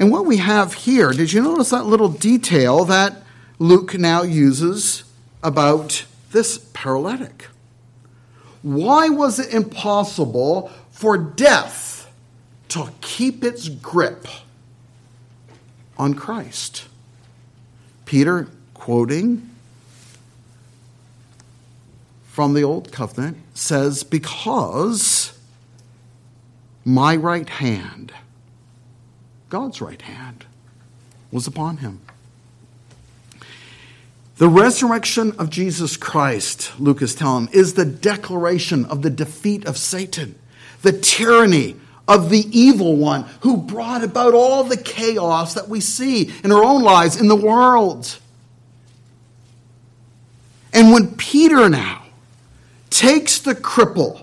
And 0.00 0.10
what 0.10 0.24
we 0.24 0.38
have 0.38 0.72
here, 0.72 1.12
did 1.12 1.34
you 1.34 1.42
notice 1.42 1.70
that 1.70 1.84
little 1.84 2.08
detail 2.08 2.86
that 2.86 3.22
Luke 3.58 3.98
now 3.98 4.22
uses 4.22 5.04
about 5.42 6.06
this 6.32 6.56
paralytic? 6.72 7.48
Why 8.62 9.10
was 9.10 9.38
it 9.38 9.52
impossible 9.52 10.72
for 10.90 11.18
death 11.18 12.10
to 12.68 12.88
keep 13.02 13.44
its 13.44 13.68
grip 13.68 14.26
on 15.98 16.14
Christ? 16.14 16.86
Peter, 18.06 18.48
quoting 18.72 19.50
from 22.24 22.54
the 22.54 22.64
Old 22.64 22.90
Covenant, 22.90 23.36
says, 23.52 24.02
Because 24.02 25.38
my 26.86 27.14
right 27.14 27.48
hand 27.50 28.14
God's 29.50 29.80
right 29.80 30.00
hand 30.00 30.46
was 31.32 31.46
upon 31.46 31.78
him. 31.78 32.00
The 34.38 34.48
resurrection 34.48 35.32
of 35.38 35.50
Jesus 35.50 35.98
Christ, 35.98 36.72
Luke 36.78 37.02
is 37.02 37.14
telling, 37.14 37.48
is 37.52 37.74
the 37.74 37.84
declaration 37.84 38.86
of 38.86 39.02
the 39.02 39.10
defeat 39.10 39.66
of 39.66 39.76
Satan, 39.76 40.38
the 40.80 40.92
tyranny 40.92 41.76
of 42.08 42.30
the 42.30 42.46
evil 42.56 42.96
one 42.96 43.24
who 43.40 43.56
brought 43.56 44.02
about 44.02 44.34
all 44.34 44.64
the 44.64 44.76
chaos 44.76 45.54
that 45.54 45.68
we 45.68 45.80
see 45.80 46.32
in 46.42 46.52
our 46.52 46.64
own 46.64 46.82
lives, 46.82 47.20
in 47.20 47.28
the 47.28 47.36
world. 47.36 48.18
And 50.72 50.92
when 50.92 51.16
Peter 51.16 51.68
now 51.68 52.04
takes 52.88 53.40
the 53.40 53.54
cripple 53.54 54.22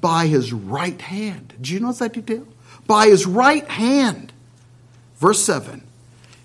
by 0.00 0.26
his 0.28 0.52
right 0.52 1.00
hand, 1.00 1.54
did 1.58 1.68
you 1.68 1.80
notice 1.80 1.98
that 1.98 2.12
detail? 2.12 2.46
By 2.86 3.06
his 3.06 3.26
right 3.26 3.66
hand, 3.68 4.32
verse 5.18 5.42
7 5.42 5.82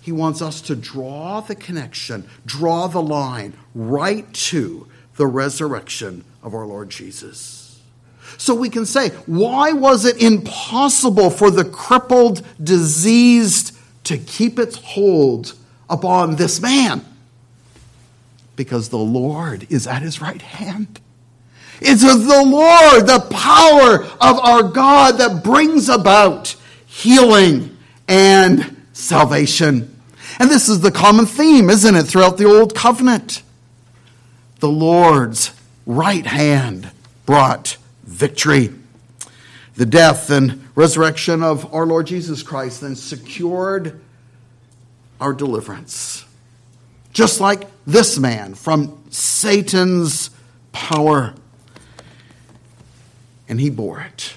he 0.08 0.14
wants 0.14 0.42
us 0.42 0.62
to 0.62 0.74
draw 0.74 1.42
the 1.42 1.54
connection, 1.54 2.30
draw 2.46 2.88
the 2.88 3.02
line 3.02 3.54
right 3.76 4.34
to 4.34 4.88
the 5.18 5.28
resurrection 5.28 6.24
of 6.42 6.54
our 6.54 6.66
Lord 6.66 6.90
Jesus. 6.90 7.82
So 8.38 8.56
we 8.56 8.70
can 8.70 8.86
say, 8.86 9.10
why 9.26 9.74
was 9.74 10.06
it 10.06 10.24
impossible 10.24 11.30
for 11.30 11.52
the 11.52 11.66
crippled, 11.66 12.42
diseased 12.64 13.78
to 14.06 14.18
keep 14.18 14.58
its 14.58 14.78
hold 14.78 15.56
upon 15.90 16.38
this 16.38 16.62
man? 16.62 17.04
Because 18.56 18.88
the 18.88 18.98
Lord 18.98 19.68
is 19.70 19.88
at 19.88 20.04
his 20.04 20.22
right 20.22 20.42
hand. 20.42 21.02
It's 21.80 22.02
the 22.02 22.44
Lord, 22.44 23.08
the 23.08 23.26
power 23.30 24.04
of 24.20 24.40
our 24.40 24.64
God 24.64 25.18
that 25.20 25.44
brings 25.44 25.90
about 25.90 26.56
healing 26.86 27.78
and 28.08 28.86
salvation. 28.94 29.96
And 30.40 30.50
this 30.50 30.70
is 30.70 30.82
the 30.82 30.92
common 30.92 31.26
theme, 31.26 31.70
isn't 31.70 31.96
it, 31.96 32.04
throughout 32.04 32.38
the 32.38 32.46
Old 32.46 32.76
Covenant? 32.76 33.44
The 34.60 34.70
Lord's 34.70 35.52
right 35.86 36.26
hand 36.26 36.90
brought 37.26 37.78
victory. 38.04 38.74
The 39.76 39.86
death 39.86 40.32
and 40.32 40.68
resurrection 40.74 41.44
of 41.44 41.72
our 41.74 41.86
Lord 41.86 42.08
Jesus 42.08 42.42
Christ 42.42 42.82
then 42.82 42.96
secured 42.96 44.00
our 45.22 45.34
deliverance. 45.34 46.26
Just 47.14 47.40
like 47.40 47.68
this 47.86 48.18
man 48.18 48.56
from 48.56 49.04
Satan's 49.10 50.32
power. 50.72 51.34
And 53.48 53.60
he 53.60 53.70
bore 53.70 54.02
it. 54.02 54.34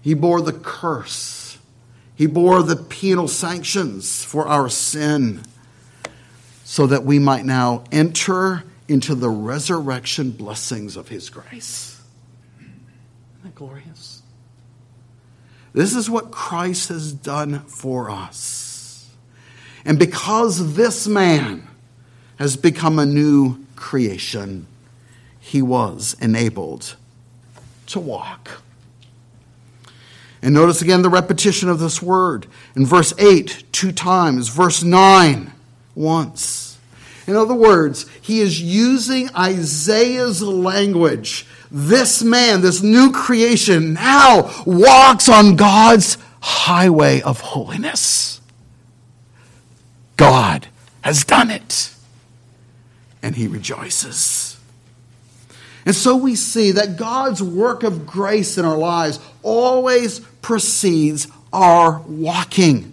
He 0.00 0.14
bore 0.14 0.40
the 0.40 0.52
curse 0.52 1.42
he 2.22 2.28
bore 2.28 2.62
the 2.62 2.76
penal 2.76 3.26
sanctions 3.26 4.24
for 4.24 4.46
our 4.46 4.68
sin 4.68 5.42
so 6.62 6.86
that 6.86 7.04
we 7.04 7.18
might 7.18 7.44
now 7.44 7.82
enter 7.90 8.64
into 8.86 9.16
the 9.16 9.28
resurrection 9.28 10.30
blessings 10.30 10.96
of 10.96 11.08
His 11.08 11.30
grace. 11.30 12.00
Isn't 12.60 13.42
that 13.42 13.54
glorious? 13.56 14.22
This 15.72 15.96
is 15.96 16.08
what 16.08 16.30
Christ 16.30 16.90
has 16.90 17.12
done 17.12 17.60
for 17.60 18.08
us. 18.08 19.10
And 19.84 19.98
because 19.98 20.76
this 20.76 21.08
man 21.08 21.66
has 22.36 22.56
become 22.56 22.98
a 22.98 23.06
new 23.06 23.64
creation, 23.74 24.68
he 25.40 25.60
was 25.60 26.14
enabled 26.20 26.94
to 27.92 28.00
walk. 28.00 28.62
And 30.42 30.54
notice 30.54 30.82
again 30.82 31.02
the 31.02 31.08
repetition 31.08 31.68
of 31.68 31.78
this 31.78 32.02
word. 32.02 32.46
In 32.74 32.84
verse 32.84 33.14
8, 33.18 33.64
two 33.70 33.92
times. 33.92 34.48
Verse 34.48 34.82
9, 34.82 35.52
once. 35.94 36.78
In 37.26 37.36
other 37.36 37.54
words, 37.54 38.06
he 38.20 38.40
is 38.40 38.60
using 38.60 39.30
Isaiah's 39.36 40.42
language. 40.42 41.46
This 41.70 42.22
man, 42.22 42.60
this 42.60 42.82
new 42.82 43.12
creation, 43.12 43.94
now 43.94 44.50
walks 44.66 45.28
on 45.28 45.54
God's 45.54 46.18
highway 46.40 47.22
of 47.22 47.40
holiness. 47.40 48.40
God 50.16 50.66
has 51.02 51.24
done 51.24 51.50
it. 51.50 51.94
And 53.22 53.36
he 53.36 53.46
rejoices. 53.46 54.51
And 55.84 55.94
so 55.94 56.16
we 56.16 56.36
see 56.36 56.72
that 56.72 56.96
God's 56.96 57.42
work 57.42 57.82
of 57.82 58.06
grace 58.06 58.56
in 58.56 58.64
our 58.64 58.76
lives 58.76 59.18
always 59.42 60.20
precedes 60.40 61.26
our 61.52 62.00
walking. 62.00 62.92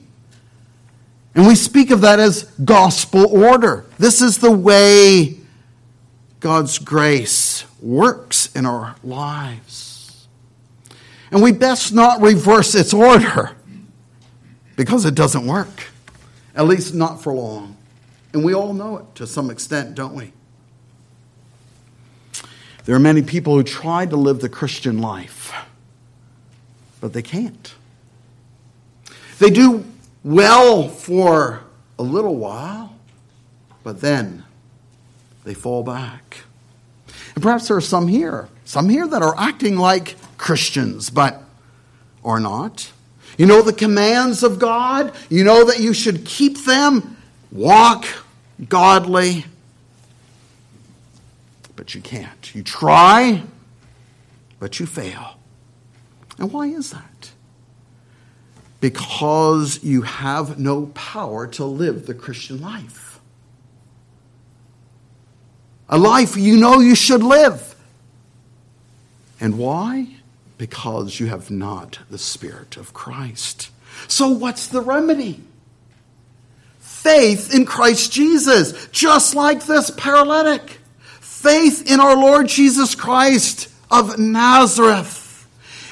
And 1.36 1.46
we 1.46 1.56
speak 1.56 1.92
of 1.92 2.02
that 2.02 2.20
as 2.20 2.44
gospel 2.66 3.28
order. 3.28 3.86
This 3.98 4.22
is 4.22 4.40
the 4.40 4.52
way 4.52 5.38
God's 6.40 6.80
grace 6.80 7.66
works 7.82 8.54
in 8.56 8.66
our 8.66 8.96
lives. 9.04 10.28
And 11.32 11.44
we 11.44 11.52
best 11.52 11.94
not 11.94 12.22
reverse 12.22 12.74
its 12.74 12.94
order 12.94 13.52
because 14.76 15.06
it 15.06 15.14
doesn't 15.14 15.46
work, 15.46 15.88
at 16.56 16.66
least 16.66 16.96
not 16.96 17.22
for 17.22 17.34
long. 17.34 17.78
And 18.34 18.44
we 18.44 18.54
all 18.54 18.74
know 18.74 18.98
it 18.98 19.16
to 19.16 19.28
some 19.28 19.50
extent, 19.50 19.96
don't 19.96 20.16
we? 20.16 20.34
There 22.90 22.96
are 22.96 23.00
many 23.00 23.22
people 23.22 23.54
who 23.54 23.62
try 23.62 24.08
to 24.08 24.16
live 24.16 24.40
the 24.40 24.50
Christian 24.50 24.98
life, 24.98 25.54
but 27.00 27.14
they 27.14 27.22
can't. 27.22 27.76
They 29.38 29.52
do 29.52 29.86
well 30.24 30.90
for 30.90 31.62
a 32.00 32.02
little 32.02 32.36
while, 32.36 32.96
but 33.84 34.02
then 34.02 34.44
they 35.44 35.54
fall 35.54 35.84
back. 35.84 36.38
And 37.36 37.44
perhaps 37.44 37.68
there 37.68 37.78
are 37.78 37.82
some 37.82 38.08
here, 38.08 38.50
some 38.66 38.90
here 38.90 39.08
that 39.08 39.22
are 39.22 39.38
acting 39.38 39.76
like 39.76 40.16
Christians, 40.40 41.12
but 41.12 41.44
are 42.26 42.40
not. 42.40 42.92
You 43.38 43.46
know 43.46 43.62
the 43.62 43.72
commands 43.72 44.42
of 44.42 44.58
God, 44.58 45.14
you 45.30 45.44
know 45.44 45.64
that 45.66 45.80
you 45.80 45.94
should 45.94 46.26
keep 46.26 46.66
them, 46.66 47.18
walk 47.52 48.08
godly, 48.68 49.46
but 51.80 51.96
you 51.96 52.02
can't. 52.02 52.54
You 52.54 52.62
try, 52.62 53.42
but 54.60 54.82
you 54.82 54.86
fail. 54.86 55.38
And 56.38 56.52
why 56.52 56.66
is 56.66 56.92
that? 56.92 57.32
Because 58.82 59.82
you 59.82 60.02
have 60.02 60.60
no 60.60 60.88
power 60.88 61.48
to 61.48 61.64
live 61.64 62.06
the 62.06 62.14
Christian 62.14 62.60
life. 62.60 63.22
A 65.88 65.98
life 65.98 66.36
you 66.36 66.58
know 66.58 66.82
you 66.82 66.96
should 66.96 67.24
live. 67.24 67.78
And 69.40 69.58
why? 69.58 70.18
Because 70.58 71.18
you 71.18 71.28
have 71.28 71.50
not 71.50 72.00
the 72.10 72.18
Spirit 72.18 72.76
of 72.76 72.94
Christ. 72.94 73.70
So, 74.10 74.28
what's 74.28 74.68
the 74.68 74.82
remedy? 74.82 75.46
Faith 76.80 77.56
in 77.56 77.66
Christ 77.66 78.12
Jesus, 78.12 78.90
just 78.92 79.34
like 79.34 79.66
this 79.66 79.90
paralytic 79.92 80.79
faith 81.40 81.90
in 81.90 82.00
our 82.00 82.16
Lord 82.16 82.48
Jesus 82.48 82.96
Christ 82.96 83.70
of 83.90 84.20
Nazareth. 84.20 85.48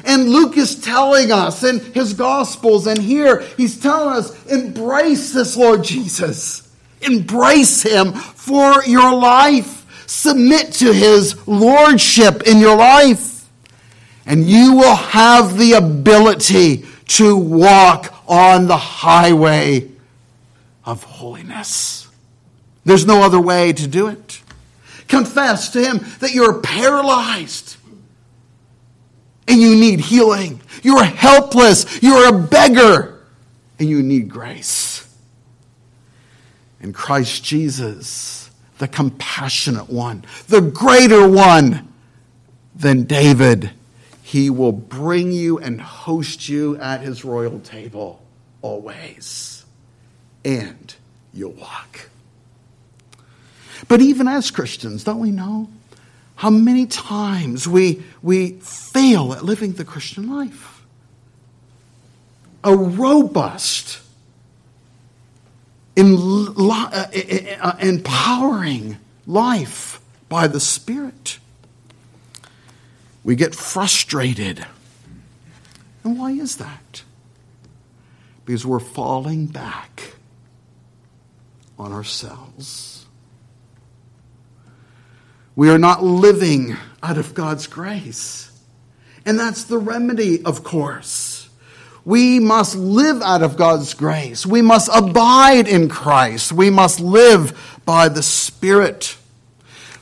And 0.05 0.29
Luke 0.29 0.57
is 0.57 0.81
telling 0.81 1.31
us 1.31 1.63
in 1.63 1.79
his 1.79 2.13
Gospels, 2.13 2.85
and 2.85 3.01
here 3.01 3.41
he's 3.57 3.79
telling 3.79 4.17
us 4.17 4.45
embrace 4.45 5.33
this 5.33 5.55
Lord 5.55 5.83
Jesus. 5.83 6.69
Embrace 7.01 7.83
him 7.83 8.13
for 8.13 8.83
your 8.83 9.13
life. 9.13 9.85
Submit 10.05 10.73
to 10.73 10.93
his 10.93 11.47
lordship 11.47 12.43
in 12.43 12.59
your 12.59 12.77
life. 12.77 13.49
And 14.25 14.49
you 14.49 14.73
will 14.75 14.95
have 14.95 15.57
the 15.57 15.73
ability 15.73 16.85
to 17.07 17.37
walk 17.37 18.13
on 18.27 18.67
the 18.67 18.77
highway 18.77 19.89
of 20.85 21.03
holiness. 21.03 22.07
There's 22.83 23.05
no 23.05 23.21
other 23.21 23.39
way 23.39 23.73
to 23.73 23.87
do 23.87 24.07
it. 24.07 24.41
Confess 25.07 25.69
to 25.69 25.81
Him 25.81 26.05
that 26.19 26.33
you're 26.33 26.61
paralyzed 26.61 27.77
and 29.47 29.61
you 29.61 29.75
need 29.75 29.99
healing. 29.99 30.61
You're 30.83 31.03
helpless. 31.03 32.01
You're 32.01 32.35
a 32.35 32.39
beggar 32.39 33.23
and 33.79 33.89
you 33.89 34.03
need 34.03 34.29
grace. 34.29 35.07
And 36.79 36.93
Christ 36.93 37.43
Jesus, 37.43 38.51
the 38.77 38.87
compassionate 38.87 39.89
one, 39.89 40.25
the 40.47 40.61
greater 40.61 41.27
one 41.27 41.91
than 42.75 43.03
David, 43.03 43.71
he 44.21 44.49
will 44.49 44.73
bring 44.73 45.31
you 45.31 45.57
and 45.57 45.81
host 45.81 46.49
you 46.49 46.77
at 46.77 47.01
his 47.01 47.23
royal 47.23 47.59
table 47.59 48.21
always. 48.61 49.65
And 50.43 50.93
you'll 51.33 51.53
walk. 51.53 52.09
But 53.87 54.01
even 54.01 54.27
as 54.27 54.51
Christians, 54.51 55.03
don't 55.03 55.19
we 55.19 55.31
know 55.31 55.69
how 56.35 56.49
many 56.49 56.85
times 56.85 57.67
we, 57.67 58.03
we 58.21 58.51
fail 58.61 59.33
at 59.33 59.43
living 59.43 59.73
the 59.73 59.85
Christian 59.85 60.29
life? 60.29 60.77
a 62.67 62.75
robust, 62.75 64.01
uh, 65.97 67.05
empowering 67.79 68.97
life 69.25 70.01
by 70.27 70.47
the 70.47 70.59
Spirit. 70.59 71.39
We 73.23 73.35
get 73.35 73.55
frustrated. 73.55 74.65
And 76.03 76.19
why 76.19 76.31
is 76.31 76.57
that? 76.57 77.03
Because 78.45 78.65
we're 78.65 78.79
falling 78.79 79.47
back 79.47 80.15
on 81.79 81.91
ourselves. 81.93 82.96
We 85.57 85.71
are 85.71 85.79
not 85.79 86.03
living 86.03 86.77
out 87.01 87.17
of 87.17 87.33
God's 87.33 87.65
grace. 87.65 88.51
And 89.25 89.39
that's 89.39 89.63
the 89.63 89.79
remedy, 89.79 90.45
of 90.45 90.63
course. 90.63 91.49
We 92.05 92.39
must 92.39 92.75
live 92.75 93.23
out 93.23 93.41
of 93.41 93.57
God's 93.57 93.95
grace. 93.95 94.45
We 94.45 94.61
must 94.61 94.87
abide 94.93 95.67
in 95.67 95.89
Christ. 95.89 96.51
We 96.53 96.69
must 96.69 96.99
live 96.99 97.79
by 97.85 98.07
the 98.07 98.21
Spirit. 98.21 99.17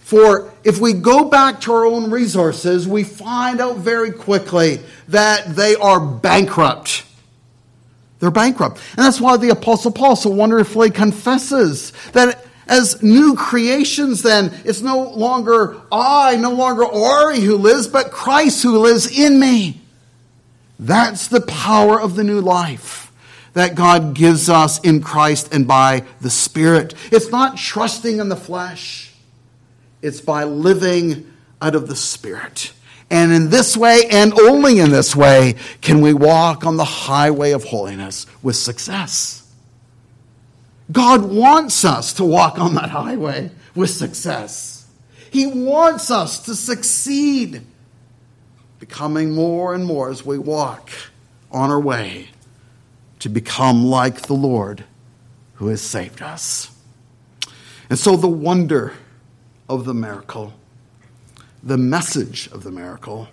For 0.02 0.54
if 0.66 0.80
we 0.80 0.92
go 0.92 1.30
back 1.30 1.62
to 1.62 1.72
our 1.72 1.86
own 1.86 2.12
resources, 2.12 2.86
we 2.86 3.06
find 3.06 3.62
out 3.62 3.78
very 3.78 4.12
quickly 4.12 4.82
that 5.08 5.56
they 5.56 5.76
are 5.76 6.02
bankrupt. 6.02 7.06
They're 8.20 8.30
bankrupt. 8.30 8.82
And 8.98 9.06
that's 9.06 9.22
why 9.22 9.38
the 9.38 9.50
Apostle 9.52 9.92
Paul 9.92 10.18
so 10.18 10.32
wonderfully 10.32 10.90
confesses 10.92 11.94
that 12.12 12.45
as 12.68 13.02
new 13.04 13.36
creations, 13.36 14.22
then, 14.22 14.52
it's 14.66 14.82
no 14.82 15.10
longer 15.10 15.78
I, 15.92 16.36
no 16.38 16.52
longer 16.52 16.84
Ori 16.86 17.40
who 17.40 17.58
lives, 17.58 17.88
but 17.88 18.12
Christ 18.12 18.64
who 18.64 18.80
lives 18.80 19.08
in 19.08 19.40
me. 19.40 19.82
That's 20.80 21.28
the 21.28 21.42
power 21.42 22.00
of 22.00 22.16
the 22.16 22.24
new 22.24 22.42
life 22.42 23.12
that 23.54 23.76
God 23.76 24.14
gives 24.14 24.50
us 24.50 24.80
in 24.82 25.02
Christ 25.02 25.54
and 25.54 25.68
by 25.68 26.04
the 26.20 26.30
Spirit. 26.30 26.94
It's 27.12 27.30
not 27.30 27.58
trusting 27.58 28.20
in 28.20 28.30
the 28.30 28.36
flesh, 28.36 29.14
it's 30.02 30.22
by 30.22 30.44
living 30.44 31.32
out 31.62 31.76
of 31.76 31.88
the 31.88 31.96
Spirit. 31.96 32.74
And 33.10 33.32
in 33.32 33.50
this 33.50 33.78
way, 33.78 34.02
and 34.10 34.34
only 34.40 34.80
in 34.80 34.92
this 34.92 35.16
way, 35.16 35.56
can 35.82 36.02
we 36.02 36.14
walk 36.14 36.66
on 36.66 36.78
the 36.78 36.86
highway 36.86 37.52
of 37.52 37.64
holiness 37.64 38.26
with 38.42 38.56
success. 38.56 39.45
God 40.92 41.24
wants 41.24 41.84
us 41.84 42.14
to 42.14 42.26
walk 42.26 42.60
on 42.60 42.76
that 42.76 42.90
highway 42.90 43.52
with 43.74 43.90
success. 43.90 44.88
He 45.32 45.48
wants 45.48 46.12
us 46.12 46.40
to 46.46 46.56
succeed, 46.56 47.62
becoming 48.80 49.32
more 49.32 49.74
and 49.74 49.86
more 49.86 50.10
as 50.10 50.26
we 50.26 50.38
walk 50.38 50.92
on 51.52 51.72
our 51.72 51.80
way 51.80 52.30
to 53.20 53.30
become 53.30 53.86
like 53.86 54.24
the 54.24 54.34
Lord 54.34 54.84
who 55.56 55.68
has 55.68 55.82
saved 55.82 56.22
us. 56.22 56.72
And 57.90 57.98
so, 57.98 58.16
the 58.16 58.28
wonder 58.28 58.94
of 59.68 59.86
the 59.86 59.94
miracle 59.94 60.54
the 61.66 61.78
message 61.78 62.48
of 62.50 62.64
the 62.64 62.70
miracle, 62.70 63.28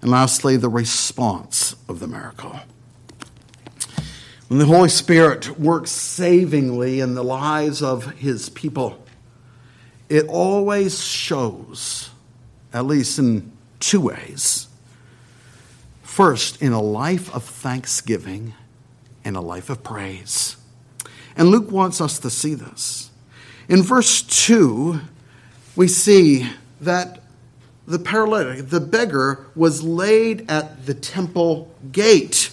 and 0.00 0.10
lastly, 0.12 0.56
the 0.56 0.68
response 0.68 1.74
of 1.88 1.98
the 1.98 2.06
miracle. 2.06 2.60
When 4.48 4.58
the 4.58 4.64
Holy 4.64 4.88
Spirit 4.88 5.60
works 5.60 5.90
savingly 5.90 7.00
in 7.00 7.14
the 7.14 7.22
lives 7.22 7.82
of 7.82 8.16
his 8.16 8.48
people, 8.48 8.98
it 10.08 10.26
always 10.26 11.02
shows, 11.02 12.08
at 12.72 12.86
least 12.86 13.18
in 13.18 13.52
two 13.78 14.00
ways. 14.00 14.68
First, 16.02 16.62
in 16.62 16.72
a 16.72 16.80
life 16.80 17.32
of 17.34 17.44
thanksgiving 17.44 18.54
and 19.22 19.36
a 19.36 19.42
life 19.42 19.68
of 19.68 19.84
praise. 19.84 20.56
And 21.36 21.50
Luke 21.50 21.70
wants 21.70 22.00
us 22.00 22.18
to 22.20 22.30
see 22.30 22.54
this. 22.54 23.10
In 23.68 23.82
verse 23.82 24.22
2, 24.22 24.98
we 25.76 25.88
see 25.88 26.50
that 26.80 27.22
the 27.86 27.98
paralytic, 27.98 28.70
the 28.70 28.80
beggar, 28.80 29.46
was 29.54 29.82
laid 29.82 30.50
at 30.50 30.86
the 30.86 30.94
temple 30.94 31.70
gate. 31.92 32.50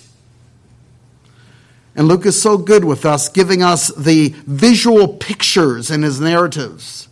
And 1.96 2.08
Luke 2.08 2.26
is 2.26 2.41
so 2.41 2.58
good 2.58 2.84
with 2.84 3.06
us, 3.06 3.30
giving 3.30 3.64
us 3.64 3.88
the 3.96 4.30
visual 4.46 5.08
pictures 5.08 5.89
in 5.89 6.04
his 6.04 6.20
narratives. 6.20 7.08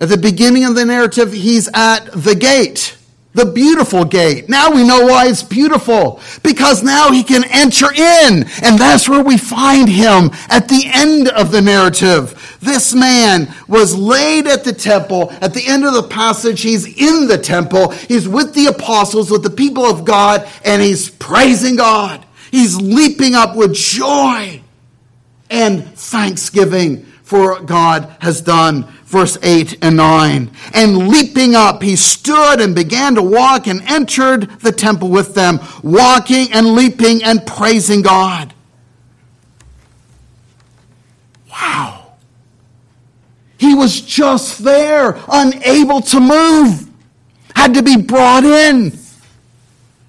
At 0.00 0.10
the 0.10 0.18
beginning 0.18 0.64
of 0.64 0.74
the 0.74 0.84
narrative, 0.84 1.32
he's 1.32 1.68
at 1.74 2.00
the 2.12 2.34
gate 2.34 2.98
the 3.38 3.46
beautiful 3.46 4.04
gate. 4.04 4.48
Now 4.48 4.70
we 4.70 4.86
know 4.86 5.06
why 5.06 5.28
it's 5.28 5.42
beautiful. 5.42 6.20
Because 6.42 6.82
now 6.82 7.12
he 7.12 7.22
can 7.22 7.44
enter 7.44 7.86
in. 7.92 8.44
And 8.62 8.78
that's 8.78 9.08
where 9.08 9.22
we 9.22 9.38
find 9.38 9.88
him 9.88 10.30
at 10.48 10.68
the 10.68 10.90
end 10.92 11.28
of 11.28 11.52
the 11.52 11.62
narrative. 11.62 12.58
This 12.60 12.94
man 12.94 13.54
was 13.68 13.96
laid 13.96 14.46
at 14.46 14.64
the 14.64 14.72
temple. 14.72 15.30
At 15.40 15.54
the 15.54 15.66
end 15.66 15.84
of 15.84 15.94
the 15.94 16.02
passage, 16.02 16.62
he's 16.62 16.86
in 16.86 17.28
the 17.28 17.38
temple. 17.38 17.90
He's 17.90 18.26
with 18.26 18.54
the 18.54 18.66
apostles, 18.66 19.30
with 19.30 19.44
the 19.44 19.50
people 19.50 19.84
of 19.84 20.04
God, 20.04 20.48
and 20.64 20.82
he's 20.82 21.08
praising 21.08 21.76
God. 21.76 22.24
He's 22.50 22.76
leaping 22.76 23.34
up 23.34 23.56
with 23.56 23.74
joy 23.74 24.62
and 25.50 25.84
thanksgiving 25.94 27.04
for 27.22 27.52
what 27.52 27.66
God 27.66 28.16
has 28.20 28.40
done 28.40 28.88
verse 29.08 29.38
8 29.42 29.78
and 29.82 29.96
9. 29.96 30.50
And 30.74 31.08
leaping 31.08 31.54
up, 31.54 31.82
he 31.82 31.96
stood 31.96 32.60
and 32.60 32.74
began 32.74 33.14
to 33.14 33.22
walk 33.22 33.66
and 33.66 33.80
entered 33.82 34.50
the 34.60 34.70
temple 34.70 35.08
with 35.08 35.34
them, 35.34 35.60
walking 35.82 36.52
and 36.52 36.74
leaping 36.74 37.24
and 37.24 37.44
praising 37.46 38.02
God. 38.02 38.52
Wow. 41.50 42.12
He 43.56 43.74
was 43.74 44.00
just 44.02 44.62
there, 44.62 45.18
unable 45.26 46.02
to 46.02 46.20
move, 46.20 46.88
had 47.56 47.74
to 47.74 47.82
be 47.82 47.96
brought 47.96 48.44
in, 48.44 48.96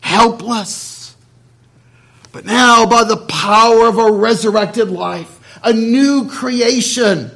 helpless. 0.02 0.89
But 2.32 2.46
now, 2.46 2.86
by 2.86 3.04
the 3.04 3.18
power 3.18 3.88
of 3.88 3.98
a 3.98 4.12
resurrected 4.12 4.90
life, 4.90 5.40
a 5.64 5.74
new 5.74 6.30
creation, 6.30 7.32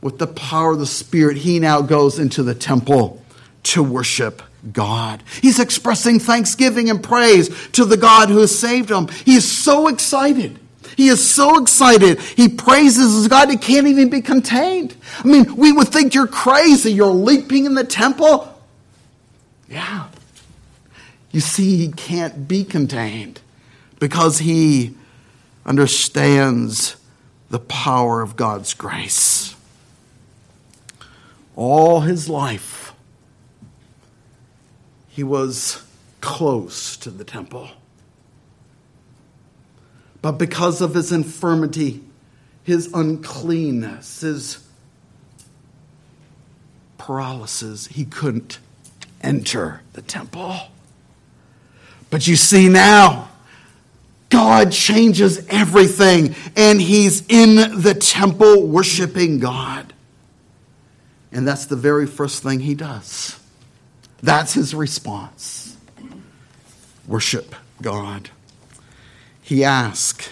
with 0.00 0.18
the 0.18 0.26
power 0.26 0.72
of 0.72 0.78
the 0.78 0.86
Spirit, 0.86 1.36
he 1.36 1.60
now 1.60 1.80
goes 1.82 2.18
into 2.18 2.42
the 2.42 2.54
temple 2.54 3.22
to 3.64 3.82
worship 3.82 4.42
God. 4.72 5.22
He's 5.40 5.60
expressing 5.60 6.18
thanksgiving 6.18 6.90
and 6.90 7.02
praise 7.02 7.48
to 7.72 7.84
the 7.84 7.96
God 7.96 8.28
who 8.28 8.38
has 8.38 8.56
saved 8.56 8.90
him. 8.90 9.08
He 9.08 9.34
is 9.34 9.50
so 9.50 9.88
excited. 9.88 10.58
He 10.96 11.08
is 11.08 11.26
so 11.26 11.60
excited. 11.60 12.20
He 12.20 12.48
praises 12.48 13.14
his 13.14 13.28
God. 13.28 13.50
He 13.50 13.56
can't 13.56 13.86
even 13.86 14.10
be 14.10 14.20
contained. 14.20 14.94
I 15.18 15.26
mean, 15.26 15.56
we 15.56 15.72
would 15.72 15.88
think 15.88 16.14
you're 16.14 16.26
crazy. 16.26 16.92
You're 16.92 17.06
leaping 17.06 17.64
in 17.64 17.74
the 17.74 17.84
temple. 17.84 18.48
Yeah. 19.68 20.08
You 21.32 21.40
see, 21.40 21.76
he 21.78 21.88
can't 21.90 22.46
be 22.46 22.62
contained 22.62 23.40
because 23.98 24.38
he 24.38 24.94
understands 25.66 26.96
the 27.50 27.58
power 27.58 28.20
of 28.20 28.36
God's 28.36 28.74
grace 28.74 29.54
all 31.56 32.00
his 32.00 32.28
life, 32.28 32.92
he 35.08 35.22
was 35.22 35.82
close 36.20 36.96
to 36.98 37.10
the 37.10 37.24
temple. 37.24 37.68
But 40.22 40.32
because 40.32 40.80
of 40.80 40.94
his 40.94 41.12
infirmity, 41.12 42.02
his 42.62 42.92
uncleanness, 42.94 44.20
his 44.20 44.64
paralysis, 46.96 47.88
he 47.88 48.04
couldn't 48.04 48.58
enter 49.20 49.82
the 49.92 50.02
temple. 50.02 50.56
But 52.12 52.26
you 52.26 52.36
see 52.36 52.68
now, 52.68 53.30
God 54.28 54.70
changes 54.70 55.46
everything, 55.48 56.34
and 56.54 56.78
he's 56.78 57.26
in 57.26 57.80
the 57.80 57.94
temple 57.94 58.66
worshiping 58.66 59.38
God. 59.38 59.94
And 61.32 61.48
that's 61.48 61.64
the 61.64 61.74
very 61.74 62.06
first 62.06 62.42
thing 62.42 62.60
he 62.60 62.74
does. 62.74 63.40
That's 64.22 64.52
his 64.52 64.74
response 64.74 65.74
worship 67.08 67.54
God. 67.80 68.28
He 69.40 69.64
asked 69.64 70.30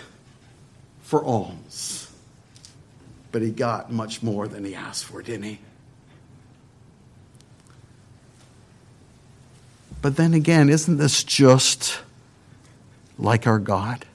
for 1.00 1.24
alms, 1.24 2.12
but 3.32 3.40
he 3.40 3.50
got 3.50 3.90
much 3.90 4.22
more 4.22 4.46
than 4.46 4.66
he 4.66 4.74
asked 4.74 5.06
for, 5.06 5.22
didn't 5.22 5.44
he? 5.44 5.60
But 10.02 10.16
then 10.16 10.34
again, 10.34 10.68
isn't 10.68 10.96
this 10.96 11.24
just 11.24 12.00
like 13.18 13.46
our 13.46 13.58
God? 13.58 14.06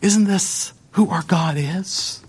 Isn't 0.00 0.24
this 0.24 0.72
who 0.92 1.08
our 1.10 1.22
God 1.22 1.56
is? 1.56 2.22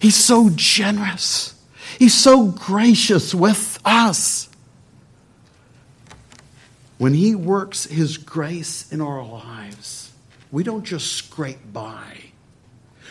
He's 0.00 0.16
so 0.16 0.50
generous. 0.54 1.54
He's 1.98 2.14
so 2.14 2.46
gracious 2.46 3.34
with 3.34 3.78
us. 3.84 4.48
when 6.98 7.14
He 7.14 7.34
works 7.34 7.84
His 7.84 8.16
grace 8.16 8.90
in 8.92 9.00
our 9.00 9.24
lives, 9.24 10.12
we 10.52 10.62
don't 10.62 10.84
just 10.84 11.12
scrape 11.12 11.72
by. 11.72 12.04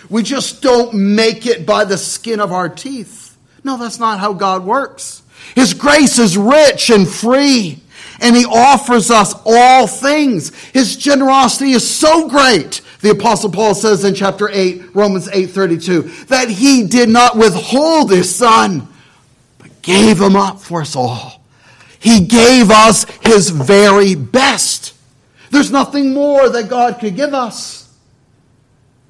We 0.09 0.24
just 0.24 0.61
don't 0.61 0.93
make 0.93 1.45
it 1.45 1.66
by 1.66 1.86
the 1.86 1.97
skin 1.97 2.39
of 2.39 2.51
our 2.51 2.70
teeth. 2.70 3.38
No, 3.64 3.78
that's 3.78 3.99
not 3.99 4.20
how 4.20 4.34
God 4.34 4.64
works. 4.64 5.22
His 5.55 5.73
grace 5.73 6.19
is 6.19 6.37
rich 6.37 6.89
and 6.89 7.07
free, 7.07 7.79
and 8.19 8.35
He 8.35 8.45
offers 8.45 9.11
us 9.11 9.33
all 9.45 9.87
things. 9.87 10.55
His 10.71 10.97
generosity 10.97 11.71
is 11.71 11.87
so 11.87 12.27
great, 12.27 12.81
the 13.01 13.11
Apostle 13.11 13.51
Paul 13.51 13.75
says 13.75 14.03
in 14.03 14.15
chapter 14.15 14.49
8, 14.49 14.95
Romans 14.95 15.29
8 15.31 15.47
32, 15.47 16.01
that 16.27 16.49
He 16.49 16.87
did 16.87 17.09
not 17.09 17.37
withhold 17.37 18.11
His 18.11 18.33
Son, 18.33 18.87
but 19.59 19.81
gave 19.81 20.19
Him 20.19 20.35
up 20.35 20.59
for 20.59 20.81
us 20.81 20.95
all. 20.95 21.41
He 21.99 22.25
gave 22.25 22.71
us 22.71 23.05
His 23.21 23.49
very 23.49 24.15
best. 24.15 24.93
There's 25.51 25.71
nothing 25.71 26.13
more 26.13 26.49
that 26.49 26.69
God 26.69 26.99
could 26.99 27.15
give 27.15 27.33
us 27.33 27.93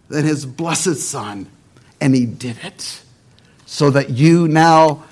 than 0.10 0.26
His 0.26 0.46
blessed 0.46 0.98
Son, 0.98 1.48
and 2.02 2.14
He 2.14 2.26
did 2.26 2.58
it 2.64 3.04
so 3.66 3.90
that 3.90 4.12
you 4.12 4.48
now 4.48 5.04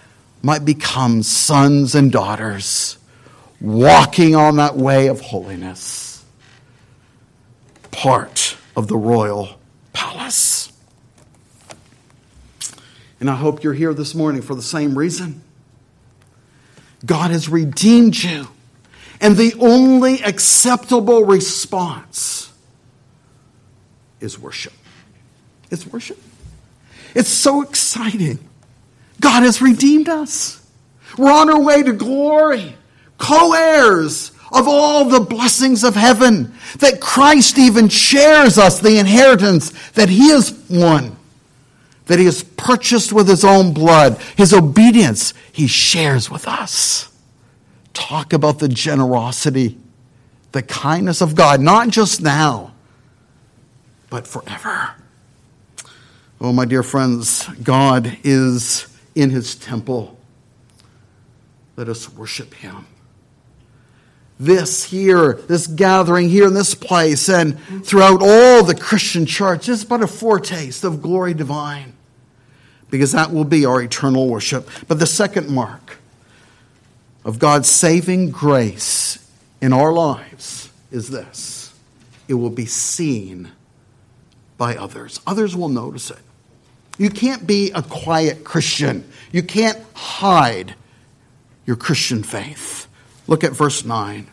might 0.41 0.65
become 0.65 1.23
sons 1.23 1.95
and 1.95 2.11
daughters 2.11 2.97
walking 3.59 4.35
on 4.35 4.55
that 4.57 4.75
way 4.75 5.07
of 5.07 5.21
holiness, 5.21 6.25
part 7.91 8.57
of 8.75 8.87
the 8.87 8.97
royal 8.97 9.59
palace. 9.93 10.71
And 13.19 13.29
I 13.29 13.35
hope 13.35 13.63
you're 13.63 13.73
here 13.73 13.93
this 13.93 14.15
morning 14.15 14.41
for 14.41 14.55
the 14.55 14.63
same 14.63 14.97
reason. 14.97 15.43
God 17.05 17.31
has 17.31 17.47
redeemed 17.47 18.17
you. 18.21 18.47
And 19.19 19.37
the 19.37 19.53
only 19.59 20.23
acceptable 20.23 21.25
response 21.25 22.51
is 24.19 24.39
worship. 24.39 24.73
It's 25.69 25.85
worship. 25.85 26.19
It's 27.13 27.29
so 27.29 27.61
exciting. 27.61 28.39
God 29.21 29.43
has 29.43 29.61
redeemed 29.61 30.09
us. 30.09 30.61
We're 31.17 31.31
on 31.31 31.49
our 31.49 31.61
way 31.61 31.83
to 31.83 31.93
glory, 31.93 32.75
co 33.17 33.53
heirs 33.53 34.31
of 34.51 34.67
all 34.67 35.05
the 35.05 35.21
blessings 35.21 35.83
of 35.83 35.95
heaven, 35.95 36.53
that 36.79 36.99
Christ 36.99 37.57
even 37.57 37.87
shares 37.87 38.57
us 38.57 38.79
the 38.79 38.97
inheritance 38.97 39.69
that 39.91 40.09
He 40.09 40.29
has 40.31 40.51
won, 40.69 41.15
that 42.07 42.19
He 42.19 42.25
has 42.25 42.43
purchased 42.43 43.13
with 43.13 43.29
His 43.29 43.45
own 43.45 43.73
blood. 43.73 44.19
His 44.35 44.53
obedience, 44.53 45.33
He 45.53 45.67
shares 45.67 46.29
with 46.29 46.47
us. 46.47 47.07
Talk 47.93 48.33
about 48.33 48.59
the 48.59 48.67
generosity, 48.67 49.77
the 50.51 50.63
kindness 50.63 51.21
of 51.21 51.35
God, 51.35 51.61
not 51.61 51.89
just 51.89 52.21
now, 52.21 52.73
but 54.09 54.27
forever. 54.27 54.95
Oh, 56.41 56.51
my 56.51 56.65
dear 56.65 56.83
friends, 56.83 57.47
God 57.63 58.17
is 58.23 58.90
in 59.15 59.29
his 59.29 59.55
temple. 59.55 60.17
Let 61.75 61.89
us 61.89 62.11
worship 62.13 62.53
him. 62.53 62.85
This 64.39 64.85
here, 64.85 65.33
this 65.33 65.67
gathering 65.67 66.29
here 66.29 66.47
in 66.47 66.53
this 66.53 66.73
place, 66.73 67.29
and 67.29 67.59
throughout 67.85 68.21
all 68.23 68.63
the 68.63 68.75
Christian 68.75 69.25
church 69.25 69.69
is 69.69 69.85
but 69.85 70.01
a 70.01 70.07
foretaste 70.07 70.83
of 70.83 71.01
glory 71.01 71.33
divine, 71.33 71.93
because 72.89 73.11
that 73.11 73.31
will 73.31 73.45
be 73.45 73.65
our 73.65 73.81
eternal 73.81 74.27
worship. 74.27 74.67
But 74.87 74.99
the 74.99 75.05
second 75.05 75.49
mark 75.49 75.97
of 77.23 77.37
God's 77.37 77.69
saving 77.69 78.31
grace 78.31 79.29
in 79.61 79.73
our 79.73 79.93
lives 79.93 80.71
is 80.91 81.09
this 81.09 81.73
it 82.27 82.33
will 82.35 82.49
be 82.49 82.65
seen 82.65 83.51
by 84.57 84.75
others. 84.75 85.19
Others 85.27 85.55
will 85.55 85.69
notice 85.69 86.09
it. 86.09 86.19
You 87.01 87.09
can't 87.09 87.47
be 87.47 87.71
a 87.71 87.81
quiet 87.81 88.43
Christian. 88.43 89.03
You 89.31 89.41
can't 89.41 89.79
hide 89.95 90.75
your 91.65 91.75
Christian 91.75 92.21
faith. 92.21 92.87
Look 93.25 93.43
at 93.43 93.53
verse 93.53 93.83
9. 93.83 94.27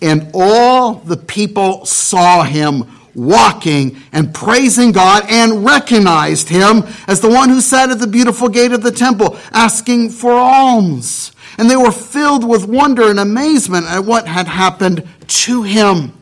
And 0.00 0.30
all 0.32 0.94
the 0.94 1.18
people 1.18 1.84
saw 1.84 2.42
him 2.42 2.90
walking 3.14 3.98
and 4.12 4.32
praising 4.32 4.92
God 4.92 5.24
and 5.28 5.62
recognized 5.62 6.48
him 6.48 6.84
as 7.06 7.20
the 7.20 7.28
one 7.28 7.50
who 7.50 7.60
sat 7.60 7.90
at 7.90 7.98
the 7.98 8.06
beautiful 8.06 8.48
gate 8.48 8.72
of 8.72 8.82
the 8.82 8.90
temple 8.90 9.36
asking 9.52 10.08
for 10.08 10.32
alms. 10.32 11.32
And 11.58 11.68
they 11.68 11.76
were 11.76 11.92
filled 11.92 12.48
with 12.48 12.66
wonder 12.66 13.10
and 13.10 13.20
amazement 13.20 13.84
at 13.88 14.06
what 14.06 14.26
had 14.26 14.48
happened 14.48 15.06
to 15.26 15.64
him. 15.64 16.14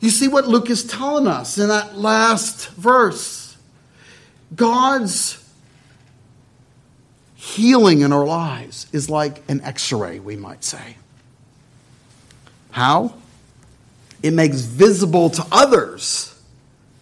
You 0.00 0.08
see 0.08 0.28
what 0.28 0.48
Luke 0.48 0.70
is 0.70 0.84
telling 0.84 1.26
us 1.26 1.58
in 1.58 1.68
that 1.68 1.98
last 1.98 2.70
verse. 2.70 3.43
God's 4.54 5.40
healing 7.34 8.00
in 8.00 8.12
our 8.12 8.24
lives 8.24 8.86
is 8.92 9.10
like 9.10 9.42
an 9.48 9.60
x 9.62 9.92
ray, 9.92 10.18
we 10.18 10.36
might 10.36 10.64
say. 10.64 10.96
How? 12.70 13.14
It 14.22 14.32
makes 14.32 14.60
visible 14.60 15.30
to 15.30 15.46
others 15.52 16.40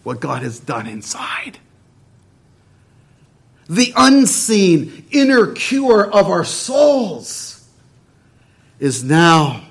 what 0.03 0.19
God 0.19 0.43
has 0.43 0.59
done 0.59 0.87
inside. 0.87 1.59
The 3.69 3.93
unseen 3.95 5.05
inner 5.11 5.47
cure 5.47 6.11
of 6.11 6.27
our 6.27 6.43
souls 6.43 7.67
is 8.79 9.03
now 9.03 9.63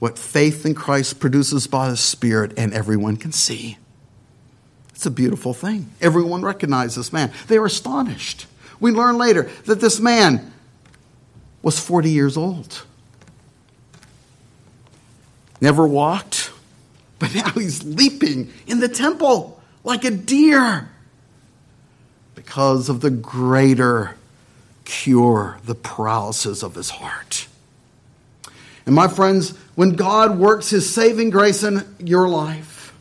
what 0.00 0.18
faith 0.18 0.66
in 0.66 0.74
Christ 0.74 1.20
produces 1.20 1.66
by 1.66 1.90
the 1.90 1.96
Spirit, 1.96 2.52
and 2.56 2.72
everyone 2.72 3.16
can 3.16 3.32
see. 3.32 3.78
It's 5.00 5.06
a 5.06 5.10
beautiful 5.10 5.54
thing. 5.54 5.90
Everyone 6.02 6.42
recognized 6.42 6.94
this 6.94 7.10
man. 7.10 7.32
They 7.48 7.58
were 7.58 7.64
astonished. 7.64 8.44
We 8.80 8.90
learn 8.90 9.16
later 9.16 9.44
that 9.64 9.80
this 9.80 9.98
man 9.98 10.52
was 11.62 11.80
40 11.80 12.10
years 12.10 12.36
old. 12.36 12.84
Never 15.58 15.86
walked, 15.86 16.50
but 17.18 17.34
now 17.34 17.48
he's 17.52 17.82
leaping 17.82 18.52
in 18.66 18.80
the 18.80 18.90
temple 18.90 19.62
like 19.84 20.04
a 20.04 20.10
deer 20.10 20.90
because 22.34 22.90
of 22.90 23.00
the 23.00 23.08
greater 23.08 24.16
cure, 24.84 25.60
the 25.64 25.74
paralysis 25.74 26.62
of 26.62 26.74
his 26.74 26.90
heart. 26.90 27.46
And 28.84 28.94
my 28.94 29.08
friends, 29.08 29.56
when 29.76 29.92
God 29.92 30.38
works 30.38 30.68
his 30.68 30.94
saving 30.94 31.30
grace 31.30 31.62
in 31.62 31.86
your 32.00 32.28
life, 32.28 32.92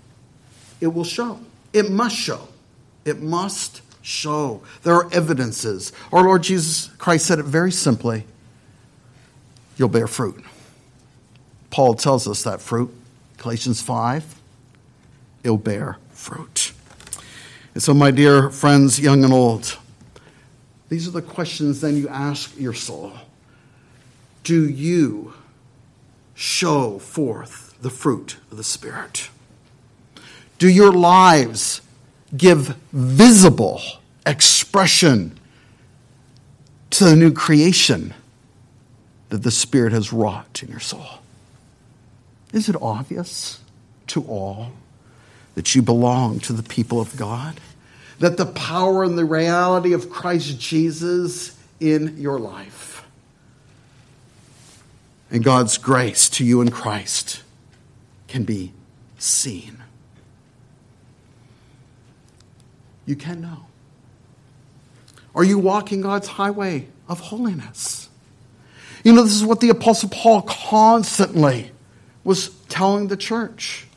it 0.79 0.87
will 0.87 1.03
show. 1.03 1.41
It 1.73 1.91
must 1.91 2.15
show. 2.15 2.47
It 3.05 3.21
must 3.21 3.81
show. 4.01 4.61
There 4.83 4.93
are 4.93 5.13
evidences. 5.13 5.91
Our 6.11 6.23
Lord 6.23 6.43
Jesus 6.43 6.87
Christ 6.97 7.25
said 7.25 7.39
it 7.39 7.45
very 7.45 7.71
simply 7.71 8.25
you'll 9.77 9.89
bear 9.89 10.07
fruit. 10.07 10.43
Paul 11.69 11.93
tells 11.93 12.27
us 12.27 12.43
that 12.43 12.61
fruit, 12.61 12.93
Galatians 13.37 13.81
5, 13.81 14.35
it'll 15.43 15.57
bear 15.57 15.97
fruit. 16.09 16.73
And 17.73 17.81
so, 17.81 17.93
my 17.93 18.11
dear 18.11 18.49
friends, 18.49 18.99
young 18.99 19.23
and 19.23 19.31
old, 19.31 19.77
these 20.89 21.07
are 21.07 21.11
the 21.11 21.21
questions 21.21 21.81
then 21.81 21.95
you 21.95 22.09
ask 22.09 22.59
your 22.59 22.73
soul. 22.73 23.13
Do 24.43 24.67
you 24.67 25.33
show 26.33 26.99
forth 26.99 27.75
the 27.81 27.89
fruit 27.89 28.37
of 28.51 28.57
the 28.57 28.63
Spirit? 28.63 29.29
Do 30.59 30.69
your 30.69 30.91
lives 30.91 31.81
give 32.35 32.75
visible 32.91 33.81
expression 34.25 35.39
to 36.91 37.05
the 37.05 37.15
new 37.15 37.31
creation 37.31 38.13
that 39.29 39.43
the 39.43 39.51
Spirit 39.51 39.93
has 39.93 40.13
wrought 40.13 40.61
in 40.61 40.69
your 40.69 40.79
soul? 40.79 41.07
Is 42.53 42.67
it 42.67 42.75
obvious 42.81 43.61
to 44.07 44.21
all 44.23 44.71
that 45.55 45.73
you 45.75 45.81
belong 45.81 46.39
to 46.41 46.53
the 46.53 46.63
people 46.63 46.99
of 46.99 47.15
God? 47.15 47.59
That 48.19 48.37
the 48.37 48.45
power 48.45 49.03
and 49.03 49.17
the 49.17 49.25
reality 49.25 49.93
of 49.93 50.09
Christ 50.09 50.59
Jesus 50.59 51.57
in 51.79 52.17
your 52.17 52.37
life 52.37 53.05
and 55.31 55.43
God's 55.43 55.77
grace 55.77 56.27
to 56.31 56.43
you 56.43 56.61
in 56.61 56.69
Christ 56.69 57.43
can 58.27 58.43
be 58.43 58.73
seen. 59.17 59.78
You 63.09 63.15
can 63.15 63.41
know. 63.41 63.65
Are 65.33 65.43
you 65.43 65.57
walking 65.57 66.01
God's 66.01 66.27
highway 66.27 66.87
of 67.07 67.19
holiness? 67.19 68.07
You 69.03 69.13
know, 69.13 69.23
this 69.23 69.33
is 69.33 69.43
what 69.43 69.61
the 69.61 69.69
Apostle 69.69 70.09
Paul 70.09 70.43
constantly 70.43 71.71
was 72.23 72.49
telling 72.67 73.07
the 73.07 73.17
church. 73.17 73.87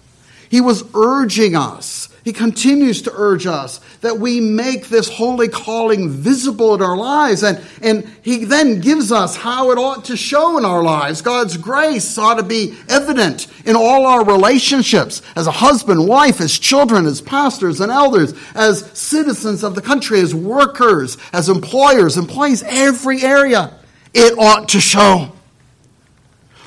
He 0.49 0.63
was 0.63 0.83
urging 0.95 1.55
us 1.55 2.09
He 2.25 2.33
continues 2.33 3.03
to 3.03 3.13
urge 3.15 3.47
us 3.47 3.81
that 4.01 4.19
we 4.19 4.41
make 4.41 4.89
this 4.89 5.09
holy 5.09 5.49
calling 5.49 6.09
visible 6.09 6.75
in 6.75 6.81
our 6.81 6.97
lives. 6.97 7.43
And, 7.43 7.61
and 7.83 8.09
he 8.23 8.45
then 8.45 8.81
gives 8.81 9.11
us 9.11 9.37
how 9.37 9.73
it 9.73 9.79
ought 9.79 10.05
to 10.05 10.17
show 10.17 10.57
in 10.57 10.65
our 10.65 10.85
lives. 10.85 11.21
God's 11.21 11.57
grace 11.57 12.17
ought 12.19 12.35
to 12.35 12.45
be 12.45 12.77
evident 12.89 13.49
in 13.67 13.75
all 13.75 14.07
our 14.07 14.25
relationships 14.25 15.21
as 15.35 15.49
a 15.49 15.53
husband, 15.53 16.07
wife, 16.07 16.41
as 16.41 16.57
children, 16.57 17.07
as 17.07 17.21
pastors 17.21 17.81
and 17.81 17.91
elders, 17.91 18.35
as 18.55 18.89
citizens 18.97 19.65
of 19.65 19.75
the 19.75 19.83
country, 19.83 20.21
as 20.21 20.33
workers, 20.33 21.19
as 21.33 21.49
employers, 21.49 22.17
employees, 22.17 22.63
every 22.63 23.23
area. 23.23 23.75
It 24.15 24.39
ought 24.39 24.69
to 24.71 24.81
show. 24.81 25.33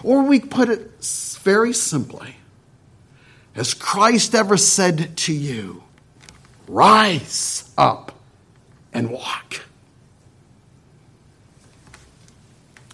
Or 0.04 0.24
we 0.24 0.42
put 0.42 0.68
it 0.68 0.92
very 1.44 1.72
simply 1.72 2.35
has 3.56 3.74
Christ 3.74 4.36
ever 4.36 4.58
said 4.58 5.16
to 5.18 5.34
you, 5.34 5.84
Rise 6.68 7.72
up 7.78 8.12
and 8.94 9.10
walk? 9.10 9.62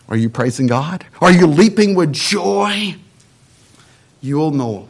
Are 0.07 0.18
you 0.18 0.30
praising 0.30 0.68
God? 0.68 1.05
Are 1.22 1.32
you 1.32 1.47
leaping 1.47 1.95
with 1.95 2.12
joy? 2.12 2.95
You 4.22 4.38
will 4.38 4.51
know 4.51 4.89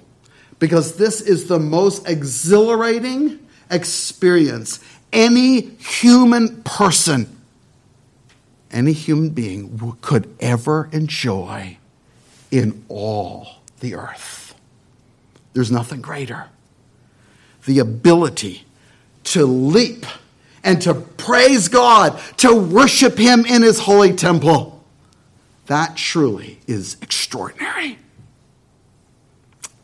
because 0.59 0.97
this 0.97 1.21
is 1.21 1.47
the 1.47 1.59
most 1.59 2.07
exhilarating 2.07 3.39
experience 3.69 4.79
any 5.13 5.61
human 5.61 6.63
person, 6.63 7.41
any 8.71 8.93
human 8.93 9.29
being 9.29 9.95
could 10.01 10.33
ever 10.39 10.89
enjoy 10.91 11.77
in 12.49 12.83
all 12.89 13.59
the 13.79 13.95
earth. 13.95 14.40
There's 15.53 15.71
nothing 15.71 16.01
greater. 16.01 16.47
The 17.65 17.79
ability 17.79 18.65
to 19.25 19.45
leap 19.45 20.05
and 20.63 20.81
to 20.81 20.93
praise 20.93 21.67
God, 21.67 22.19
to 22.37 22.55
worship 22.55 23.17
Him 23.17 23.45
in 23.45 23.61
His 23.61 23.79
holy 23.79 24.13
temple. 24.13 24.83
That 25.67 25.95
truly 25.95 26.59
is 26.67 26.97
extraordinary. 27.01 27.97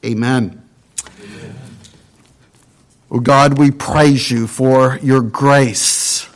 Amen. 0.05 0.61
Amen. 1.23 1.55
Oh 3.09 3.19
God, 3.19 3.57
we 3.57 3.71
praise 3.71 4.29
you 4.29 4.47
for 4.47 4.99
your 5.01 5.21
grace 5.21 6.27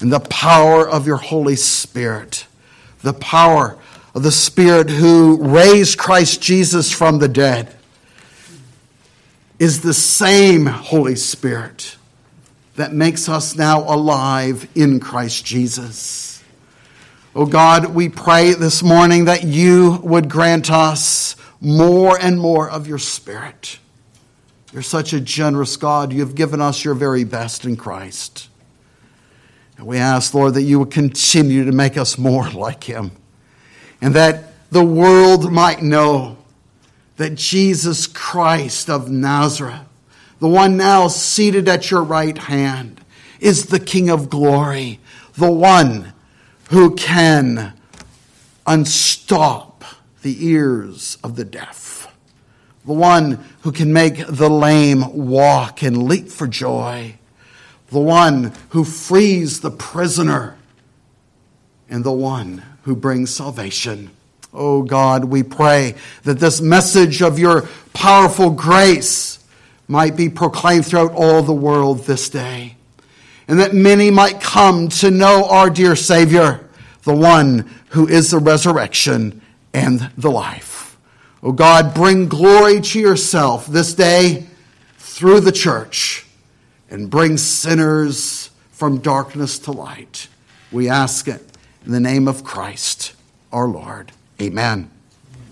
and 0.00 0.12
the 0.12 0.20
power 0.20 0.88
of 0.88 1.06
your 1.06 1.16
Holy 1.16 1.56
Spirit, 1.56 2.46
the 3.02 3.12
power 3.12 3.78
of 4.14 4.22
the 4.22 4.32
Spirit 4.32 4.90
who 4.90 5.38
raised 5.42 5.98
Christ 5.98 6.40
Jesus 6.40 6.92
from 6.92 7.18
the 7.18 7.28
dead 7.28 7.77
is 9.58 9.80
the 9.80 9.94
same 9.94 10.66
Holy 10.66 11.16
Spirit 11.16 11.96
that 12.76 12.92
makes 12.92 13.28
us 13.28 13.56
now 13.56 13.80
alive 13.80 14.68
in 14.74 15.00
Christ 15.00 15.44
Jesus. 15.44 16.42
Oh 17.34 17.46
God, 17.46 17.94
we 17.94 18.08
pray 18.08 18.54
this 18.54 18.82
morning 18.82 19.24
that 19.26 19.44
you 19.44 19.98
would 20.02 20.30
grant 20.30 20.70
us 20.70 21.36
more 21.60 22.18
and 22.20 22.38
more 22.38 22.70
of 22.70 22.86
your 22.86 22.98
Spirit. 22.98 23.78
You're 24.72 24.82
such 24.82 25.12
a 25.12 25.20
generous 25.20 25.76
God. 25.76 26.12
You've 26.12 26.34
given 26.34 26.60
us 26.60 26.84
your 26.84 26.94
very 26.94 27.24
best 27.24 27.64
in 27.64 27.76
Christ. 27.76 28.48
And 29.76 29.86
we 29.86 29.98
ask, 29.98 30.34
Lord, 30.34 30.54
that 30.54 30.62
you 30.62 30.78
would 30.78 30.90
continue 30.90 31.64
to 31.64 31.72
make 31.72 31.96
us 31.96 32.16
more 32.16 32.50
like 32.50 32.84
him 32.84 33.12
and 34.00 34.14
that 34.14 34.52
the 34.70 34.84
world 34.84 35.52
might 35.52 35.82
know 35.82 36.37
that 37.18 37.34
Jesus 37.34 38.06
Christ 38.06 38.88
of 38.88 39.10
Nazareth, 39.10 39.82
the 40.40 40.48
one 40.48 40.76
now 40.76 41.08
seated 41.08 41.68
at 41.68 41.90
your 41.90 42.02
right 42.02 42.38
hand, 42.38 43.00
is 43.40 43.66
the 43.66 43.80
King 43.80 44.08
of 44.08 44.30
glory, 44.30 45.00
the 45.34 45.50
one 45.50 46.12
who 46.70 46.94
can 46.94 47.74
unstop 48.66 49.84
the 50.22 50.46
ears 50.46 51.18
of 51.24 51.34
the 51.34 51.44
deaf, 51.44 52.14
the 52.86 52.92
one 52.92 53.44
who 53.62 53.72
can 53.72 53.92
make 53.92 54.24
the 54.26 54.48
lame 54.48 55.26
walk 55.26 55.82
and 55.82 56.04
leap 56.04 56.28
for 56.28 56.46
joy, 56.46 57.18
the 57.90 57.98
one 57.98 58.52
who 58.70 58.84
frees 58.84 59.60
the 59.60 59.70
prisoner, 59.70 60.56
and 61.88 62.04
the 62.04 62.12
one 62.12 62.62
who 62.82 62.94
brings 62.94 63.34
salvation. 63.34 64.10
Oh 64.52 64.82
God, 64.82 65.24
we 65.24 65.42
pray 65.42 65.94
that 66.22 66.38
this 66.38 66.60
message 66.60 67.22
of 67.22 67.38
your 67.38 67.68
powerful 67.92 68.50
grace 68.50 69.38
might 69.86 70.16
be 70.16 70.28
proclaimed 70.28 70.86
throughout 70.86 71.12
all 71.12 71.42
the 71.42 71.52
world 71.52 72.00
this 72.00 72.28
day, 72.28 72.76
and 73.46 73.60
that 73.60 73.74
many 73.74 74.10
might 74.10 74.40
come 74.40 74.88
to 74.88 75.10
know 75.10 75.46
our 75.46 75.70
dear 75.70 75.96
Savior, 75.96 76.66
the 77.02 77.14
one 77.14 77.70
who 77.90 78.06
is 78.06 78.30
the 78.30 78.38
resurrection 78.38 79.40
and 79.72 80.10
the 80.16 80.30
life. 80.30 80.96
Oh 81.42 81.52
God, 81.52 81.94
bring 81.94 82.28
glory 82.28 82.80
to 82.80 82.98
yourself 82.98 83.66
this 83.66 83.94
day 83.94 84.46
through 84.98 85.40
the 85.40 85.52
church 85.52 86.26
and 86.90 87.10
bring 87.10 87.36
sinners 87.36 88.50
from 88.70 88.98
darkness 88.98 89.58
to 89.60 89.72
light. 89.72 90.28
We 90.72 90.88
ask 90.88 91.28
it 91.28 91.42
in 91.84 91.92
the 91.92 92.00
name 92.00 92.28
of 92.28 92.44
Christ 92.44 93.14
our 93.52 93.66
Lord. 93.66 94.12
Amen. 94.40 94.97